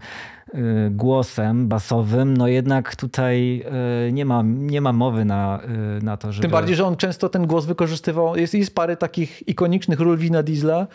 głosem 0.91 1.69
basowym, 1.69 2.37
no 2.37 2.49
jednak 2.49 2.97
tutaj 2.97 3.65
y, 4.09 4.13
nie, 4.13 4.25
ma, 4.25 4.43
nie 4.45 4.81
ma 4.81 4.93
mowy 4.93 5.25
na, 5.25 5.61
y, 5.99 6.05
na 6.05 6.17
to, 6.17 6.33
żeby... 6.33 6.43
Tym 6.43 6.51
bardziej, 6.51 6.77
że 6.77 6.85
on 6.85 6.97
często 6.97 7.29
ten 7.29 7.47
głos 7.47 7.67
wykorzystywał. 7.67 8.37
Jest, 8.37 8.55
jest 8.55 8.75
parę 8.75 8.97
takich 8.97 9.49
ikonicznych 9.49 10.01
ról 10.01 10.19
Vina 10.19 10.43
Diesla, 10.43 10.87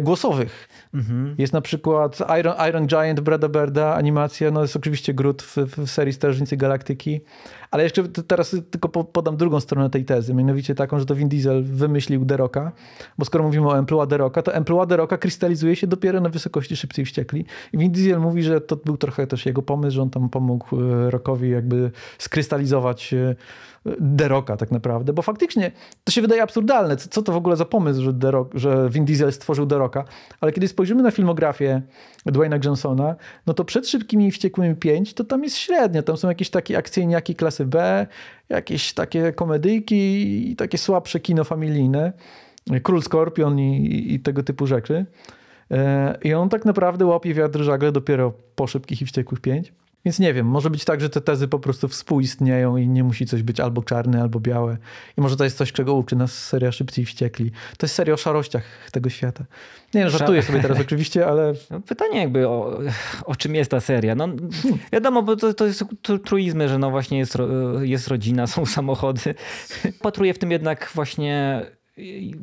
głosowych. 0.00 0.68
Mhm. 0.94 1.34
Jest 1.38 1.52
na 1.52 1.60
przykład 1.60 2.18
Iron, 2.40 2.54
Iron 2.68 2.86
Giant 2.86 3.20
Brada 3.20 3.48
Berda, 3.48 3.94
animacja, 3.94 4.50
no 4.50 4.62
jest 4.62 4.76
oczywiście 4.76 5.14
Groot 5.14 5.42
w, 5.42 5.56
w 5.56 5.90
serii 5.90 6.12
Strażnicy 6.12 6.56
Galaktyki, 6.56 7.20
ale 7.70 7.82
jeszcze 7.82 8.02
teraz 8.08 8.56
tylko 8.70 8.88
podam 8.88 9.36
drugą 9.36 9.60
stronę 9.60 9.90
tej 9.90 10.04
tezy, 10.04 10.34
mianowicie 10.34 10.74
taką, 10.74 10.98
że 10.98 11.06
to 11.06 11.14
Vin 11.14 11.28
Diesel 11.28 11.64
wymyślił 11.64 12.24
Deroka, 12.24 12.72
bo 13.18 13.24
skoro 13.24 13.44
mówimy 13.44 13.68
o 13.68 13.78
emploi 13.78 14.08
Deroka, 14.08 14.42
to 14.42 14.54
emploi 14.54 14.86
Deroka 14.86 15.18
krystalizuje 15.18 15.76
się 15.76 15.86
dopiero 15.86 16.20
na 16.20 16.28
wysokości 16.28 16.76
Szybciej 16.76 17.04
Wściekli. 17.04 17.44
I 17.72 17.78
Vin 17.78 17.92
Diesel 17.92 18.20
mówi, 18.20 18.42
że 18.42 18.60
to 18.60 18.76
był 18.76 18.96
trochę 18.96 19.26
też 19.26 19.46
jego 19.46 19.62
pomysł, 19.62 19.94
że 19.94 20.02
on 20.02 20.10
tam 20.10 20.28
pomógł 20.28 20.76
e, 20.76 21.10
Rockowi 21.10 21.50
jakby 21.50 21.90
skrystalizować 22.18 23.14
Deroka 24.00 24.56
tak 24.56 24.70
naprawdę, 24.70 25.12
bo 25.12 25.22
faktycznie 25.22 25.72
to 26.04 26.12
się 26.12 26.22
wydaje 26.22 26.42
absurdalne. 26.42 26.96
Co, 26.96 27.22
to 27.22 27.32
w 27.32 27.36
ogóle 27.36 27.56
za 27.56 27.64
pomysł, 27.64 28.02
że, 28.02 28.30
Rock, 28.30 28.52
że 28.54 28.88
Vin 28.90 29.04
Diesel 29.04 29.32
stworzył 29.32 29.66
Deroka, 29.66 30.04
ale 30.40 30.52
kiedy 30.52 30.68
spojrzymy 30.68 31.02
na 31.02 31.10
filmografię 31.10 31.82
Dwayna 32.26 32.58
Johnsona, 32.64 33.16
no 33.46 33.54
to 33.54 33.64
przed 33.64 33.88
Szybkimi 33.88 34.26
i 34.26 34.30
Wściekłymi 34.30 34.76
5 34.76 35.14
to 35.14 35.24
tam 35.24 35.44
jest 35.44 35.56
średnio, 35.56 36.02
tam 36.02 36.16
są 36.16 36.28
jakieś 36.28 36.50
takie 36.50 36.78
akcyjniaki 36.78 37.34
klasy 37.58 37.66
B, 37.66 38.06
jakieś 38.48 38.94
takie 38.94 39.32
komedyjki 39.32 40.50
i 40.50 40.56
takie 40.56 40.78
słabsze 40.78 41.20
kino 41.20 41.44
familijne, 41.44 42.12
Król 42.82 43.02
Skorpion 43.02 43.58
i, 43.58 44.14
i 44.14 44.20
tego 44.20 44.42
typu 44.42 44.66
rzeczy. 44.66 45.06
E, 45.70 46.18
I 46.22 46.34
on 46.34 46.48
tak 46.48 46.64
naprawdę 46.64 47.06
łapie 47.06 47.34
wiatr 47.34 47.60
żagle 47.60 47.92
dopiero 47.92 48.32
po 48.54 48.66
Szybkich 48.66 49.02
i 49.02 49.06
Wściekłych 49.06 49.40
5. 49.40 49.72
Więc 50.04 50.18
nie 50.18 50.34
wiem, 50.34 50.46
może 50.46 50.70
być 50.70 50.84
tak, 50.84 51.00
że 51.00 51.10
te 51.10 51.20
tezy 51.20 51.48
po 51.48 51.58
prostu 51.58 51.88
współistnieją 51.88 52.76
i 52.76 52.88
nie 52.88 53.04
musi 53.04 53.26
coś 53.26 53.42
być 53.42 53.60
albo 53.60 53.82
czarne, 53.82 54.22
albo 54.22 54.40
białe. 54.40 54.76
I 55.18 55.20
może 55.20 55.36
to 55.36 55.44
jest 55.44 55.56
coś, 55.56 55.72
czego 55.72 55.94
uczy 55.94 56.16
nas 56.16 56.32
seria 56.32 56.72
Szybcy 56.72 57.00
i 57.00 57.04
Wściekli. 57.04 57.50
To 57.50 57.86
jest 57.86 57.94
seria 57.94 58.14
o 58.14 58.16
szarościach 58.16 58.90
tego 58.92 59.10
świata. 59.10 59.44
Nie 59.94 60.04
no, 60.04 60.10
żartuję 60.10 60.42
sobie 60.42 60.60
teraz 60.60 60.80
oczywiście, 60.80 61.26
ale... 61.26 61.52
No, 61.70 61.80
pytanie 61.80 62.20
jakby 62.20 62.48
o, 62.48 62.80
o 63.24 63.36
czym 63.36 63.54
jest 63.54 63.70
ta 63.70 63.80
seria. 63.80 64.14
No 64.14 64.28
wiadomo, 64.92 65.22
bo 65.22 65.36
to, 65.36 65.54
to 65.54 65.66
jest 65.66 65.84
truizmy, 66.24 66.68
że 66.68 66.78
no 66.78 66.90
właśnie 66.90 67.18
jest, 67.18 67.38
jest 67.80 68.08
rodzina, 68.08 68.46
są 68.46 68.66
samochody. 68.66 69.34
Patruję 70.02 70.34
w 70.34 70.38
tym 70.38 70.50
jednak 70.50 70.90
właśnie 70.94 71.62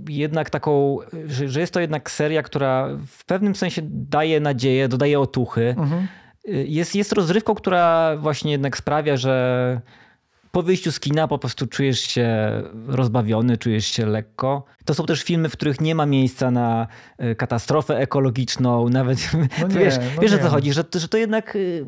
jednak 0.09 0.49
taką, 0.49 0.97
że, 1.27 1.49
że 1.49 1.59
jest 1.59 1.73
to 1.73 1.79
jednak 1.79 2.11
seria, 2.11 2.43
która 2.43 2.89
w 3.07 3.25
pewnym 3.25 3.55
sensie 3.55 3.81
daje 3.85 4.39
nadzieję, 4.39 4.87
dodaje 4.87 5.19
otuchy. 5.19 5.75
Mhm 5.77 6.07
jest, 6.47 6.95
jest 6.95 7.11
rozrywką, 7.11 7.55
która 7.55 8.15
właśnie 8.17 8.51
jednak 8.51 8.77
sprawia, 8.77 9.17
że 9.17 9.81
po 10.51 10.63
wyjściu 10.63 10.91
z 10.91 10.99
kina 10.99 11.27
po 11.27 11.37
prostu 11.37 11.67
czujesz 11.67 11.99
się 11.99 12.27
rozbawiony, 12.87 13.57
czujesz 13.57 13.85
się 13.85 14.05
lekko. 14.05 14.63
To 14.85 14.93
są 14.93 15.05
też 15.05 15.23
filmy, 15.23 15.49
w 15.49 15.53
których 15.53 15.81
nie 15.81 15.95
ma 15.95 16.05
miejsca 16.05 16.51
na 16.51 16.87
e, 17.17 17.35
katastrofę 17.35 17.97
ekologiczną, 17.97 18.89
nawet 18.89 19.29
no 19.61 19.67
nie, 19.67 19.75
wiesz, 19.75 19.95
no 20.15 20.21
wiesz 20.21 20.33
o 20.33 20.37
co 20.37 20.49
chodzi, 20.49 20.73
że, 20.73 20.83
że 20.95 21.07
to 21.07 21.17
jednak 21.17 21.55
y, 21.55 21.85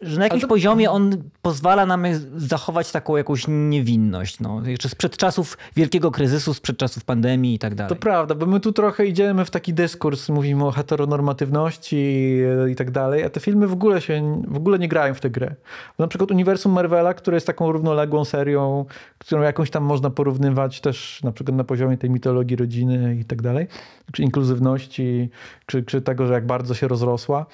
że 0.00 0.18
na 0.18 0.24
jakimś 0.24 0.42
to... 0.42 0.48
poziomie 0.48 0.90
on 0.90 1.22
pozwala 1.42 1.86
nam 1.86 2.04
zachować 2.36 2.92
taką 2.92 3.16
jakąś 3.16 3.44
niewinność. 3.48 4.40
No. 4.40 4.62
Jeszcze 4.66 4.88
sprzed 4.88 5.16
czasów 5.16 5.58
wielkiego 5.76 6.10
kryzysu, 6.10 6.54
sprzed 6.54 6.78
czasów 6.78 7.04
pandemii 7.04 7.54
i 7.54 7.58
tak 7.58 7.74
dalej. 7.74 7.88
To 7.88 7.96
prawda, 7.96 8.34
bo 8.34 8.46
my 8.46 8.60
tu 8.60 8.72
trochę 8.72 9.06
idziemy 9.06 9.44
w 9.44 9.50
taki 9.50 9.74
dyskurs, 9.74 10.28
mówimy 10.28 10.64
o 10.64 10.70
heteronormatywności 10.70 12.40
i 12.70 12.74
tak 12.74 12.90
dalej, 12.90 13.24
a 13.24 13.30
te 13.30 13.40
filmy 13.40 13.66
w 13.66 13.72
ogóle 13.72 14.00
się, 14.00 14.42
w 14.48 14.56
ogóle 14.56 14.78
nie 14.78 14.88
grają 14.88 15.14
w 15.14 15.20
tę 15.20 15.30
grę. 15.30 15.54
Bo 15.98 16.04
na 16.04 16.08
przykład 16.08 16.30
Uniwersum 16.30 16.72
Marvela, 16.72 17.14
które 17.14 17.36
jest 17.36 17.46
taką 17.46 17.72
równoległą 17.72 18.24
serią, 18.24 18.84
którą 19.18 19.42
jakąś 19.42 19.70
tam 19.70 19.82
można 19.82 20.10
porównywać 20.10 20.80
też 20.80 21.22
na 21.22 21.32
przykład 21.32 21.56
na 21.56 21.64
poziomie 21.64 21.98
tej 21.98 22.10
mitologii 22.10 22.56
rodziny 22.56 23.16
i 23.20 23.24
tak 23.24 23.42
dalej, 23.42 23.66
czy 24.12 24.22
inkluzywności, 24.22 25.30
czy, 25.66 25.82
czy 25.82 26.02
tego, 26.02 26.26
że 26.26 26.32
jak 26.32 26.46
bardzo 26.46 26.74
się 26.74 26.88
rozrosła. 26.88 27.46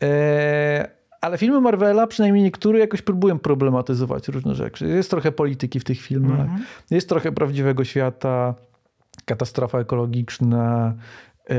Eee, 0.00 0.99
ale 1.20 1.38
filmy 1.38 1.60
Marvela, 1.60 2.06
przynajmniej 2.06 2.44
niektóre, 2.44 2.78
jakoś 2.78 3.02
próbują 3.02 3.38
problematyzować 3.38 4.28
różne 4.28 4.54
rzeczy. 4.54 4.88
Jest 4.88 5.10
trochę 5.10 5.32
polityki 5.32 5.80
w 5.80 5.84
tych 5.84 6.00
filmach, 6.00 6.48
-hmm. 6.48 6.60
jest 6.90 7.08
trochę 7.08 7.32
prawdziwego 7.32 7.84
świata, 7.84 8.54
katastrofa 9.24 9.78
ekologiczna. 9.78 10.94
Yy, 11.48 11.56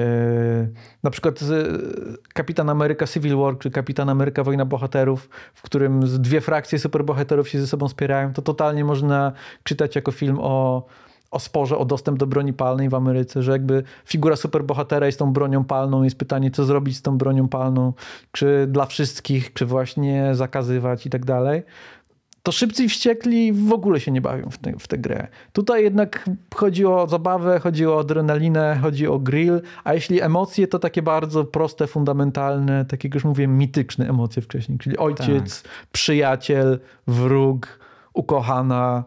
na 1.03 1.09
przykład 1.09 1.39
Kapitan 2.33 2.69
Ameryka 2.69 3.07
Civil 3.07 3.35
War, 3.37 3.57
czy 3.57 3.71
Kapitan 3.71 4.09
Ameryka 4.09 4.43
Wojna 4.43 4.65
Bohaterów, 4.65 5.29
w 5.53 5.61
którym 5.61 5.99
dwie 5.99 6.41
frakcje 6.41 6.79
superbohaterów 6.79 7.49
się 7.49 7.61
ze 7.61 7.67
sobą 7.67 7.87
wspierają, 7.87 8.33
to 8.33 8.41
totalnie 8.41 8.85
można 8.85 9.31
czytać 9.63 9.95
jako 9.95 10.11
film 10.11 10.37
o 10.39 10.85
o 11.31 11.39
sporze 11.39 11.77
o 11.77 11.85
dostęp 11.85 12.17
do 12.17 12.27
broni 12.27 12.53
palnej 12.53 12.89
w 12.89 12.93
Ameryce, 12.93 13.43
że 13.43 13.51
jakby 13.51 13.83
figura 14.05 14.35
superbohatera 14.35 15.05
jest 15.05 15.19
tą 15.19 15.33
bronią 15.33 15.63
palną, 15.63 16.03
jest 16.03 16.17
pytanie, 16.17 16.51
co 16.51 16.65
zrobić 16.65 16.97
z 16.97 17.01
tą 17.01 17.17
bronią 17.17 17.47
palną, 17.47 17.93
czy 18.31 18.67
dla 18.69 18.85
wszystkich, 18.85 19.53
czy 19.53 19.65
właśnie 19.65 20.29
zakazywać 20.33 21.05
i 21.05 21.09
tak 21.09 21.25
dalej. 21.25 21.63
To 22.43 22.51
szybcy 22.51 22.83
i 22.83 22.89
wściekli 22.89 23.53
w 23.53 23.73
ogóle 23.73 23.99
się 23.99 24.11
nie 24.11 24.21
bawią 24.21 24.49
w, 24.49 24.57
te, 24.57 24.73
w 24.79 24.87
tę 24.87 24.97
grę. 24.97 25.27
Tutaj 25.53 25.83
jednak 25.83 26.29
chodzi 26.55 26.85
o 26.85 27.07
zabawę, 27.07 27.59
chodzi 27.59 27.87
o 27.87 27.99
adrenalinę, 27.99 28.79
chodzi 28.81 29.07
o 29.07 29.19
grill, 29.19 29.61
a 29.83 29.93
jeśli 29.93 30.21
emocje, 30.21 30.67
to 30.67 30.79
takie 30.79 31.01
bardzo 31.01 31.45
proste, 31.45 31.87
fundamentalne, 31.87 32.85
takie 32.85 33.07
jak 33.07 33.15
już 33.15 33.23
mówiłem, 33.23 33.57
mityczne 33.57 34.09
emocje 34.09 34.41
wcześniej, 34.41 34.77
czyli 34.77 34.97
ojciec, 34.97 35.61
tak. 35.61 35.71
przyjaciel, 35.91 36.79
wróg, 37.07 37.79
ukochana, 38.13 39.03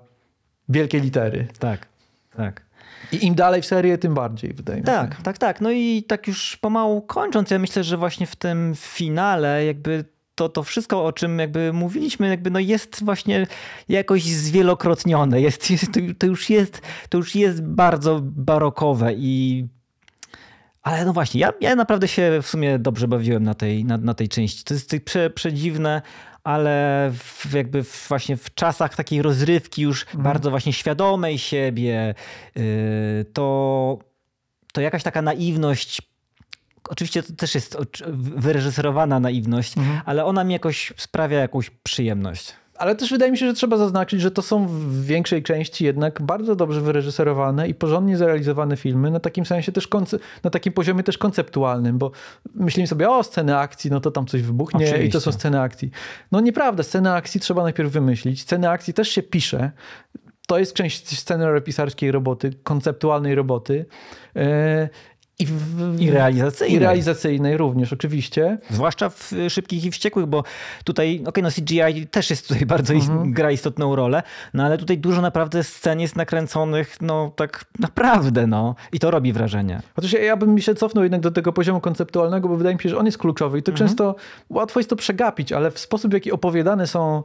wielkie 0.69 1.01
litery. 1.01 1.47
Tak. 1.59 1.94
Tak. 2.37 2.65
I 3.13 3.27
im 3.27 3.35
dalej 3.35 3.63
w 3.63 3.67
serię, 3.67 3.99
tym 3.99 4.15
bardziej, 4.15 4.53
wydaje 4.55 4.81
mi 4.81 4.87
się. 4.87 4.93
Tak, 4.93 5.23
tak, 5.23 5.39
tak. 5.39 5.61
No 5.61 5.71
i 5.71 6.05
tak 6.09 6.29
już 6.29 6.57
pomału 6.57 7.03
kończąc, 7.03 7.51
ja 7.51 7.59
myślę, 7.59 7.85
że 7.85 7.97
właśnie 7.97 8.27
w 8.27 8.37
tym 8.37 8.75
finale 8.77 9.65
jakby 9.65 10.05
to, 10.35 10.49
to 10.49 10.63
wszystko, 10.63 11.05
o 11.05 11.13
czym 11.13 11.39
jakby 11.39 11.73
mówiliśmy, 11.73 12.29
jakby 12.29 12.51
no 12.51 12.59
jest 12.59 13.05
właśnie 13.05 13.47
jakoś 13.89 14.25
zwielokrotnione. 14.25 15.41
Jest, 15.41 15.71
jest, 15.71 15.87
to, 16.19 16.27
już 16.27 16.51
jest, 16.51 16.83
to 17.09 17.19
już 17.19 17.35
jest 17.35 17.63
bardzo 17.63 18.21
barokowe 18.23 19.15
i 19.15 19.67
Ale 20.83 21.05
no 21.05 21.13
właśnie, 21.13 21.41
ja, 21.41 21.53
ja 21.61 21.77
naprawdę 21.77 22.09
się 22.09 22.39
w 22.43 22.47
sumie 22.47 22.79
dobrze 22.79 23.09
bawiłem 23.09 23.45
na 23.45 23.55
tej, 23.55 23.85
na, 23.85 23.97
na 23.99 24.15
tej 24.15 24.29
części. 24.29 24.65
To 24.65 24.75
jest 24.75 24.97
prze, 25.05 25.31
przedziwne, 25.31 26.03
ale 26.45 27.11
w, 27.15 27.53
jakby 27.53 27.83
właśnie 28.09 28.37
w 28.37 28.55
czasach 28.55 28.97
takiej 28.97 29.23
rozrywki 29.23 29.83
już 29.83 30.03
mhm. 30.03 30.25
bardzo 30.25 30.51
właśnie 30.51 30.73
świadomej 30.73 31.39
siebie, 31.39 32.15
yy, 32.57 32.63
to, 33.33 33.99
to 34.73 34.81
jakaś 34.81 35.03
taka 35.03 35.23
naiwność 35.23 36.03
oczywiście 36.89 37.23
to 37.23 37.33
też 37.33 37.55
jest 37.55 37.77
wyreżyserowana 38.37 39.21
naiwność, 39.21 39.79
mhm. 39.79 40.01
ale 40.05 40.25
ona 40.25 40.45
mi 40.45 40.53
jakoś 40.53 40.93
sprawia 40.97 41.39
jakąś 41.39 41.71
przyjemność. 41.71 42.55
Ale 42.79 42.95
też 42.95 43.11
wydaje 43.11 43.33
mi 43.33 43.39
się, 43.39 43.47
że 43.47 43.55
trzeba 43.55 43.77
zaznaczyć, 43.77 44.21
że 44.21 44.31
to 44.31 44.43
są 44.43 44.67
w 44.67 45.05
większej 45.05 45.43
części 45.43 45.85
jednak 45.85 46.23
bardzo 46.23 46.57
dobrze 46.57 46.81
wyreżyserowane 46.81 47.69
i 47.69 47.75
porządnie 47.75 48.17
zrealizowane 48.17 48.77
filmy, 48.77 49.11
na 49.11 49.21
takim 49.21 49.47
sensie 49.47 49.73
też, 49.73 49.89
na 50.45 50.51
takim 50.51 50.73
poziomie 50.73 51.03
też 51.03 51.19
konceptualnym, 51.19 51.99
bo 51.99 52.11
myślimy 52.55 52.87
sobie, 52.87 53.11
o, 53.11 53.23
sceny 53.23 53.57
akcji, 53.57 53.91
no 53.91 54.01
to 54.01 54.11
tam 54.11 54.27
coś 54.27 54.43
wybuchnie 54.43 54.85
Oczywiście. 54.85 55.07
i 55.07 55.11
to 55.11 55.21
są 55.21 55.33
sceny 55.33 55.61
akcji. 55.61 55.91
No 56.33 56.41
nieprawda, 56.41 56.83
sceny 56.83 57.13
akcji 57.13 57.41
trzeba 57.41 57.63
najpierw 57.63 57.91
wymyślić, 57.91 58.41
sceny 58.41 58.71
akcji 58.71 58.95
też 58.95 59.09
się 59.09 59.23
pisze, 59.23 59.71
to 60.47 60.59
jest 60.59 60.75
część 60.75 61.19
scenariopisarskiej 61.19 62.13
roboty, 62.13 62.53
konceptualnej 62.63 63.35
roboty. 63.35 63.87
E, 64.37 64.89
i, 65.39 65.47
w, 65.47 66.01
I 66.01 66.11
realizacyjnej. 66.11 66.77
I 66.77 66.79
realizacyjnej 66.79 67.57
również, 67.57 67.93
oczywiście. 67.93 68.59
Zwłaszcza 68.71 69.11
w 69.11 69.33
Szybkich 69.49 69.85
i 69.85 69.91
Wściekłych, 69.91 70.27
bo 70.27 70.45
tutaj, 70.85 71.15
okej, 71.15 71.27
okay, 71.27 71.43
no 71.43 71.51
CGI 71.51 72.07
też 72.07 72.31
jest 72.31 72.49
tutaj 72.49 72.67
bardzo 72.75 72.95
mhm. 72.95 73.33
gra 73.33 73.51
istotną 73.51 73.97
rolę, 73.97 74.23
no 74.55 74.65
ale 74.65 74.79
tutaj 74.79 74.99
dużo 74.99 75.21
naprawdę 75.21 75.65
scen 75.65 76.01
jest 76.01 76.17
nakręconych, 76.17 76.97
no 77.01 77.33
tak 77.37 77.65
naprawdę, 77.79 78.47
no. 78.47 78.75
I 78.93 78.99
to 78.99 79.11
robi 79.11 79.33
wrażenie. 79.33 79.83
Chociaż 79.97 80.13
ja, 80.13 80.23
ja 80.23 80.37
bym 80.37 80.59
się 80.59 80.75
cofnął 80.75 81.05
jednak 81.05 81.21
do 81.21 81.31
tego 81.31 81.53
poziomu 81.53 81.81
konceptualnego, 81.81 82.49
bo 82.49 82.57
wydaje 82.57 82.77
mi 82.77 82.83
się, 82.83 82.89
że 82.89 82.99
on 82.99 83.07
jest 83.07 83.19
kluczowy 83.19 83.59
i 83.59 83.63
to 83.63 83.73
mhm. 83.73 83.89
często 83.89 84.17
łatwo 84.51 84.81
jest 84.81 84.91
to 84.91 84.97
przegapić, 84.97 85.53
ale 85.53 85.71
w 85.71 85.79
sposób, 85.79 86.11
w 86.11 86.15
jaki 86.15 86.33
opowiadane 86.33 86.87
są, 86.87 87.23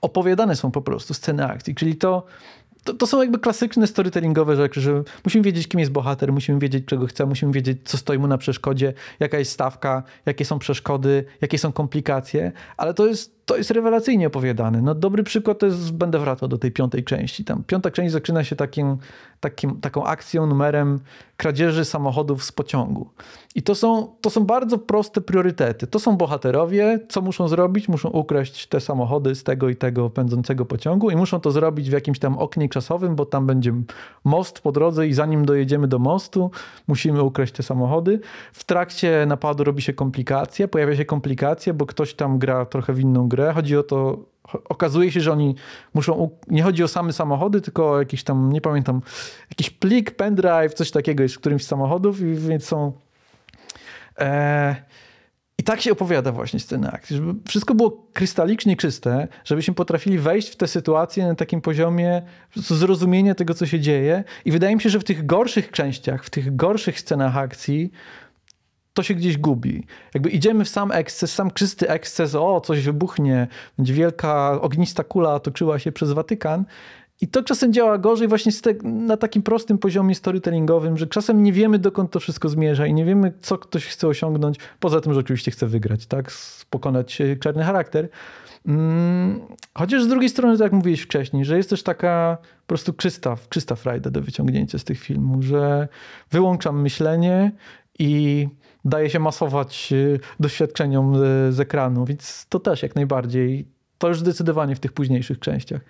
opowiadane 0.00 0.56
są 0.56 0.70
po 0.70 0.82
prostu 0.82 1.14
sceny 1.14 1.46
akcji, 1.46 1.74
czyli 1.74 1.96
to 1.96 2.26
to, 2.84 2.94
to, 2.94 3.06
są 3.06 3.20
jakby 3.20 3.38
klasyczne 3.38 3.86
storytellingowe 3.86 4.56
rzeczy, 4.56 4.80
że 4.80 5.02
musimy 5.24 5.44
wiedzieć, 5.44 5.68
kim 5.68 5.80
jest 5.80 5.92
bohater, 5.92 6.32
musimy 6.32 6.58
wiedzieć, 6.58 6.84
czego 6.86 7.06
chce, 7.06 7.26
musimy 7.26 7.52
wiedzieć, 7.52 7.78
co 7.84 7.98
stoi 7.98 8.18
mu 8.18 8.26
na 8.26 8.38
przeszkodzie, 8.38 8.92
jaka 9.20 9.38
jest 9.38 9.52
stawka, 9.52 10.02
jakie 10.26 10.44
są 10.44 10.58
przeszkody, 10.58 11.24
jakie 11.40 11.58
są 11.58 11.72
komplikacje, 11.72 12.52
ale 12.76 12.94
to 12.94 13.06
jest, 13.06 13.39
to 13.50 13.56
jest 13.56 13.70
rewelacyjnie 13.70 14.26
opowiadane. 14.26 14.82
No, 14.82 14.94
dobry 14.94 15.22
przykład 15.22 15.58
to 15.58 15.66
jest, 15.66 15.92
będę 15.92 16.18
wracał 16.18 16.48
do 16.48 16.58
tej 16.58 16.72
piątej 16.72 17.04
części. 17.04 17.44
Tam 17.44 17.64
piąta 17.64 17.90
część 17.90 18.12
zaczyna 18.12 18.44
się 18.44 18.56
takim, 18.56 18.96
takim, 19.40 19.80
taką 19.80 20.04
akcją, 20.04 20.46
numerem 20.46 21.00
kradzieży 21.36 21.84
samochodów 21.84 22.44
z 22.44 22.52
pociągu. 22.52 23.10
I 23.54 23.62
to 23.62 23.74
są, 23.74 24.08
to 24.20 24.30
są 24.30 24.44
bardzo 24.44 24.78
proste 24.78 25.20
priorytety. 25.20 25.86
To 25.86 25.98
są 25.98 26.16
bohaterowie, 26.16 26.98
co 27.08 27.22
muszą 27.22 27.48
zrobić? 27.48 27.88
Muszą 27.88 28.08
ukraść 28.08 28.66
te 28.66 28.80
samochody 28.80 29.34
z 29.34 29.44
tego 29.44 29.68
i 29.68 29.76
tego 29.76 30.10
pędzącego 30.10 30.66
pociągu 30.66 31.10
i 31.10 31.16
muszą 31.16 31.40
to 31.40 31.50
zrobić 31.50 31.90
w 31.90 31.92
jakimś 31.92 32.18
tam 32.18 32.38
oknie 32.38 32.68
czasowym, 32.68 33.16
bo 33.16 33.26
tam 33.26 33.46
będzie 33.46 33.72
most 34.24 34.60
po 34.60 34.72
drodze 34.72 35.08
i 35.08 35.12
zanim 35.12 35.44
dojedziemy 35.44 35.88
do 35.88 35.98
mostu, 35.98 36.50
musimy 36.88 37.22
ukraść 37.22 37.52
te 37.52 37.62
samochody. 37.62 38.20
W 38.52 38.64
trakcie 38.64 39.24
napadu 39.26 39.64
robi 39.64 39.82
się 39.82 39.92
komplikacja, 39.92 40.68
pojawia 40.68 40.96
się 40.96 41.04
komplikacja, 41.04 41.74
bo 41.74 41.86
ktoś 41.86 42.14
tam 42.14 42.38
gra 42.38 42.64
trochę 42.66 42.92
w 42.92 43.00
inną 43.00 43.28
grę. 43.28 43.39
Chodzi 43.54 43.76
o 43.76 43.82
to, 43.82 44.18
okazuje 44.64 45.12
się, 45.12 45.20
że 45.20 45.32
oni 45.32 45.54
muszą, 45.94 46.30
nie 46.48 46.62
chodzi 46.62 46.84
o 46.84 46.88
same 46.88 47.12
samochody, 47.12 47.60
tylko 47.60 47.90
o 47.90 47.98
jakiś 47.98 48.24
tam, 48.24 48.52
nie 48.52 48.60
pamiętam, 48.60 49.02
jakiś 49.50 49.70
plik, 49.70 50.10
pendrive, 50.10 50.74
coś 50.74 50.90
takiego 50.90 51.22
jest 51.22 51.34
w 51.34 51.38
którymś 51.38 51.64
z 51.64 51.66
samochodów 51.66 52.20
i 52.20 52.34
więc 52.34 52.64
są 52.64 52.92
e, 54.18 54.76
i 55.58 55.62
tak 55.62 55.80
się 55.80 55.92
opowiada 55.92 56.32
właśnie 56.32 56.60
sceny 56.60 56.90
akcji, 56.90 57.16
żeby 57.16 57.34
wszystko 57.48 57.74
było 57.74 58.06
krystalicznie 58.12 58.76
czyste, 58.76 59.28
żebyśmy 59.44 59.74
potrafili 59.74 60.18
wejść 60.18 60.48
w 60.48 60.56
tę 60.56 60.68
sytuację 60.68 61.26
na 61.26 61.34
takim 61.34 61.60
poziomie 61.60 62.22
zrozumienia 62.54 63.34
tego, 63.34 63.54
co 63.54 63.66
się 63.66 63.80
dzieje. 63.80 64.24
I 64.44 64.52
wydaje 64.52 64.76
mi 64.76 64.82
się, 64.82 64.90
że 64.90 65.00
w 65.00 65.04
tych 65.04 65.26
gorszych 65.26 65.70
częściach, 65.70 66.24
w 66.24 66.30
tych 66.30 66.56
gorszych 66.56 67.00
scenach 67.00 67.36
akcji, 67.36 67.90
to 68.94 69.02
się 69.02 69.14
gdzieś 69.14 69.38
gubi. 69.38 69.86
Jakby 70.14 70.30
idziemy 70.30 70.64
w 70.64 70.68
sam 70.68 70.92
eksces, 70.92 71.32
sam 71.32 71.50
czysty 71.50 71.88
eksces, 71.88 72.34
o, 72.34 72.60
coś 72.60 72.82
wybuchnie, 72.82 73.46
będzie 73.78 73.94
wielka 73.94 74.60
ognista 74.60 75.04
kula 75.04 75.40
toczyła 75.40 75.78
się 75.78 75.92
przez 75.92 76.12
Watykan. 76.12 76.64
I 77.20 77.28
to 77.28 77.42
czasem 77.42 77.72
działa 77.72 77.98
gorzej 77.98 78.28
właśnie 78.28 78.52
na 78.82 79.16
takim 79.16 79.42
prostym 79.42 79.78
poziomie 79.78 80.14
storytellingowym, 80.14 80.96
że 80.96 81.06
czasem 81.06 81.42
nie 81.42 81.52
wiemy, 81.52 81.78
dokąd 81.78 82.10
to 82.10 82.20
wszystko 82.20 82.48
zmierza 82.48 82.86
i 82.86 82.94
nie 82.94 83.04
wiemy, 83.04 83.32
co 83.40 83.58
ktoś 83.58 83.86
chce 83.86 84.08
osiągnąć, 84.08 84.58
poza 84.80 85.00
tym, 85.00 85.14
że 85.14 85.20
oczywiście 85.20 85.50
chce 85.50 85.66
wygrać, 85.66 86.06
tak, 86.06 86.32
pokonać 86.70 87.18
czarny 87.40 87.64
charakter. 87.64 88.08
Hmm, 88.66 89.40
chociaż 89.74 90.02
z 90.02 90.08
drugiej 90.08 90.28
strony, 90.28 90.54
tak 90.54 90.64
jak 90.64 90.72
mówiłeś 90.72 91.00
wcześniej, 91.00 91.44
że 91.44 91.56
jest 91.56 91.70
też 91.70 91.82
taka 91.82 92.38
po 92.40 92.66
prostu 92.66 92.92
czysta, 92.92 93.36
czysta 93.48 93.74
frajda 93.74 94.10
do 94.10 94.22
wyciągnięcia 94.22 94.78
z 94.78 94.84
tych 94.84 95.00
filmów, 95.00 95.44
że 95.44 95.88
wyłączam 96.30 96.82
myślenie 96.82 97.52
i 97.98 98.48
daje 98.84 99.10
się 99.10 99.18
masować 99.18 99.92
y, 99.92 100.20
doświadczeniom 100.40 101.14
y, 101.14 101.52
z 101.52 101.60
ekranu, 101.60 102.04
więc 102.04 102.46
to 102.48 102.60
też 102.60 102.82
jak 102.82 102.94
najbardziej. 102.94 103.66
To 103.98 104.08
już 104.08 104.20
zdecydowanie 104.20 104.76
w 104.76 104.80
tych 104.80 104.92
późniejszych 104.92 105.38
częściach. 105.38 105.80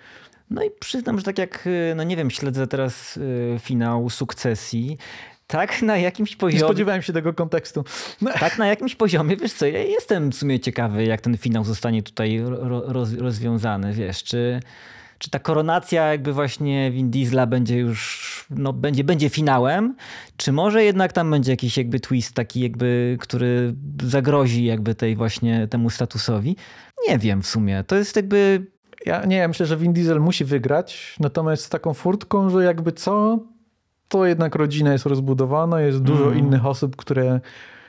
No 0.51 0.63
i 0.63 0.71
przyznam, 0.71 1.19
że 1.19 1.25
tak 1.25 1.39
jak, 1.39 1.67
y, 1.67 1.93
no 1.97 2.03
nie 2.03 2.17
wiem, 2.17 2.31
śledzę 2.31 2.67
teraz 2.67 3.19
finał 3.59 4.11
sukcesji, 4.11 4.99
tak 5.47 5.83
na 5.83 5.99
jakimś 5.99 6.37
poziomie. 6.37 6.61
Nie 6.61 6.69
spodziewałem 6.69 7.03
się 7.03 7.13
tego 7.13 7.35
kontekstu. 7.35 7.85
No. 8.23 8.31
Tak 8.41 8.59
na 8.59 8.67
jakimś 8.67 8.95
poziomie, 8.95 9.37
wiesz 9.37 9.53
co, 9.53 9.67
ja 9.67 9.79
jestem 9.83 10.31
w 10.31 10.35
sumie 10.35 10.61
ciekawy, 10.61 11.05
jak 11.05 11.21
ten 11.21 11.37
finał 11.37 11.65
zostanie 11.65 12.03
tutaj 12.03 12.41
roz, 12.87 13.15
rozwiązany, 13.15 13.93
wiesz, 13.93 14.25
czy 14.25 14.61
czy 15.21 15.31
ta 15.31 15.39
koronacja 15.39 16.07
jakby 16.07 16.33
właśnie 16.33 16.91
Vin 16.91 17.11
Diesla 17.11 17.47
będzie 17.47 17.79
już, 17.79 18.47
no 18.51 18.73
będzie, 18.73 19.05
będzie 19.05 19.29
finałem, 19.29 19.97
czy 20.37 20.53
może 20.53 20.85
jednak 20.85 21.13
tam 21.13 21.31
będzie 21.31 21.51
jakiś 21.51 21.77
jakby 21.77 22.01
twist 22.01 22.35
taki 22.35 22.61
jakby, 22.61 23.17
który 23.21 23.75
zagrozi 24.03 24.65
jakby 24.65 24.95
tej 24.95 25.17
właśnie 25.17 25.69
temu 25.69 25.91
statusowi? 25.91 26.57
Nie 27.09 27.19
wiem 27.19 27.43
w 27.43 27.47
sumie. 27.47 27.85
To 27.85 27.97
jest 27.97 28.17
jakby... 28.17 28.67
Ja 29.07 29.25
nie, 29.25 29.49
myślę, 29.49 29.67
że 29.67 29.77
Vin 29.77 29.93
Diesel 29.93 30.21
musi 30.21 30.45
wygrać, 30.45 31.17
natomiast 31.21 31.65
z 31.65 31.69
taką 31.69 31.95
furtką, 31.95 32.51
że 32.51 32.65
jakby 32.65 32.93
co, 32.93 33.39
to 34.09 34.27
jednak 34.27 34.55
rodzina 34.55 34.93
jest 34.93 35.07
rozbudowana, 35.07 35.81
jest 35.81 36.03
dużo 36.03 36.27
mm. 36.27 36.39
innych 36.39 36.67
osób, 36.67 36.97
które 36.97 37.41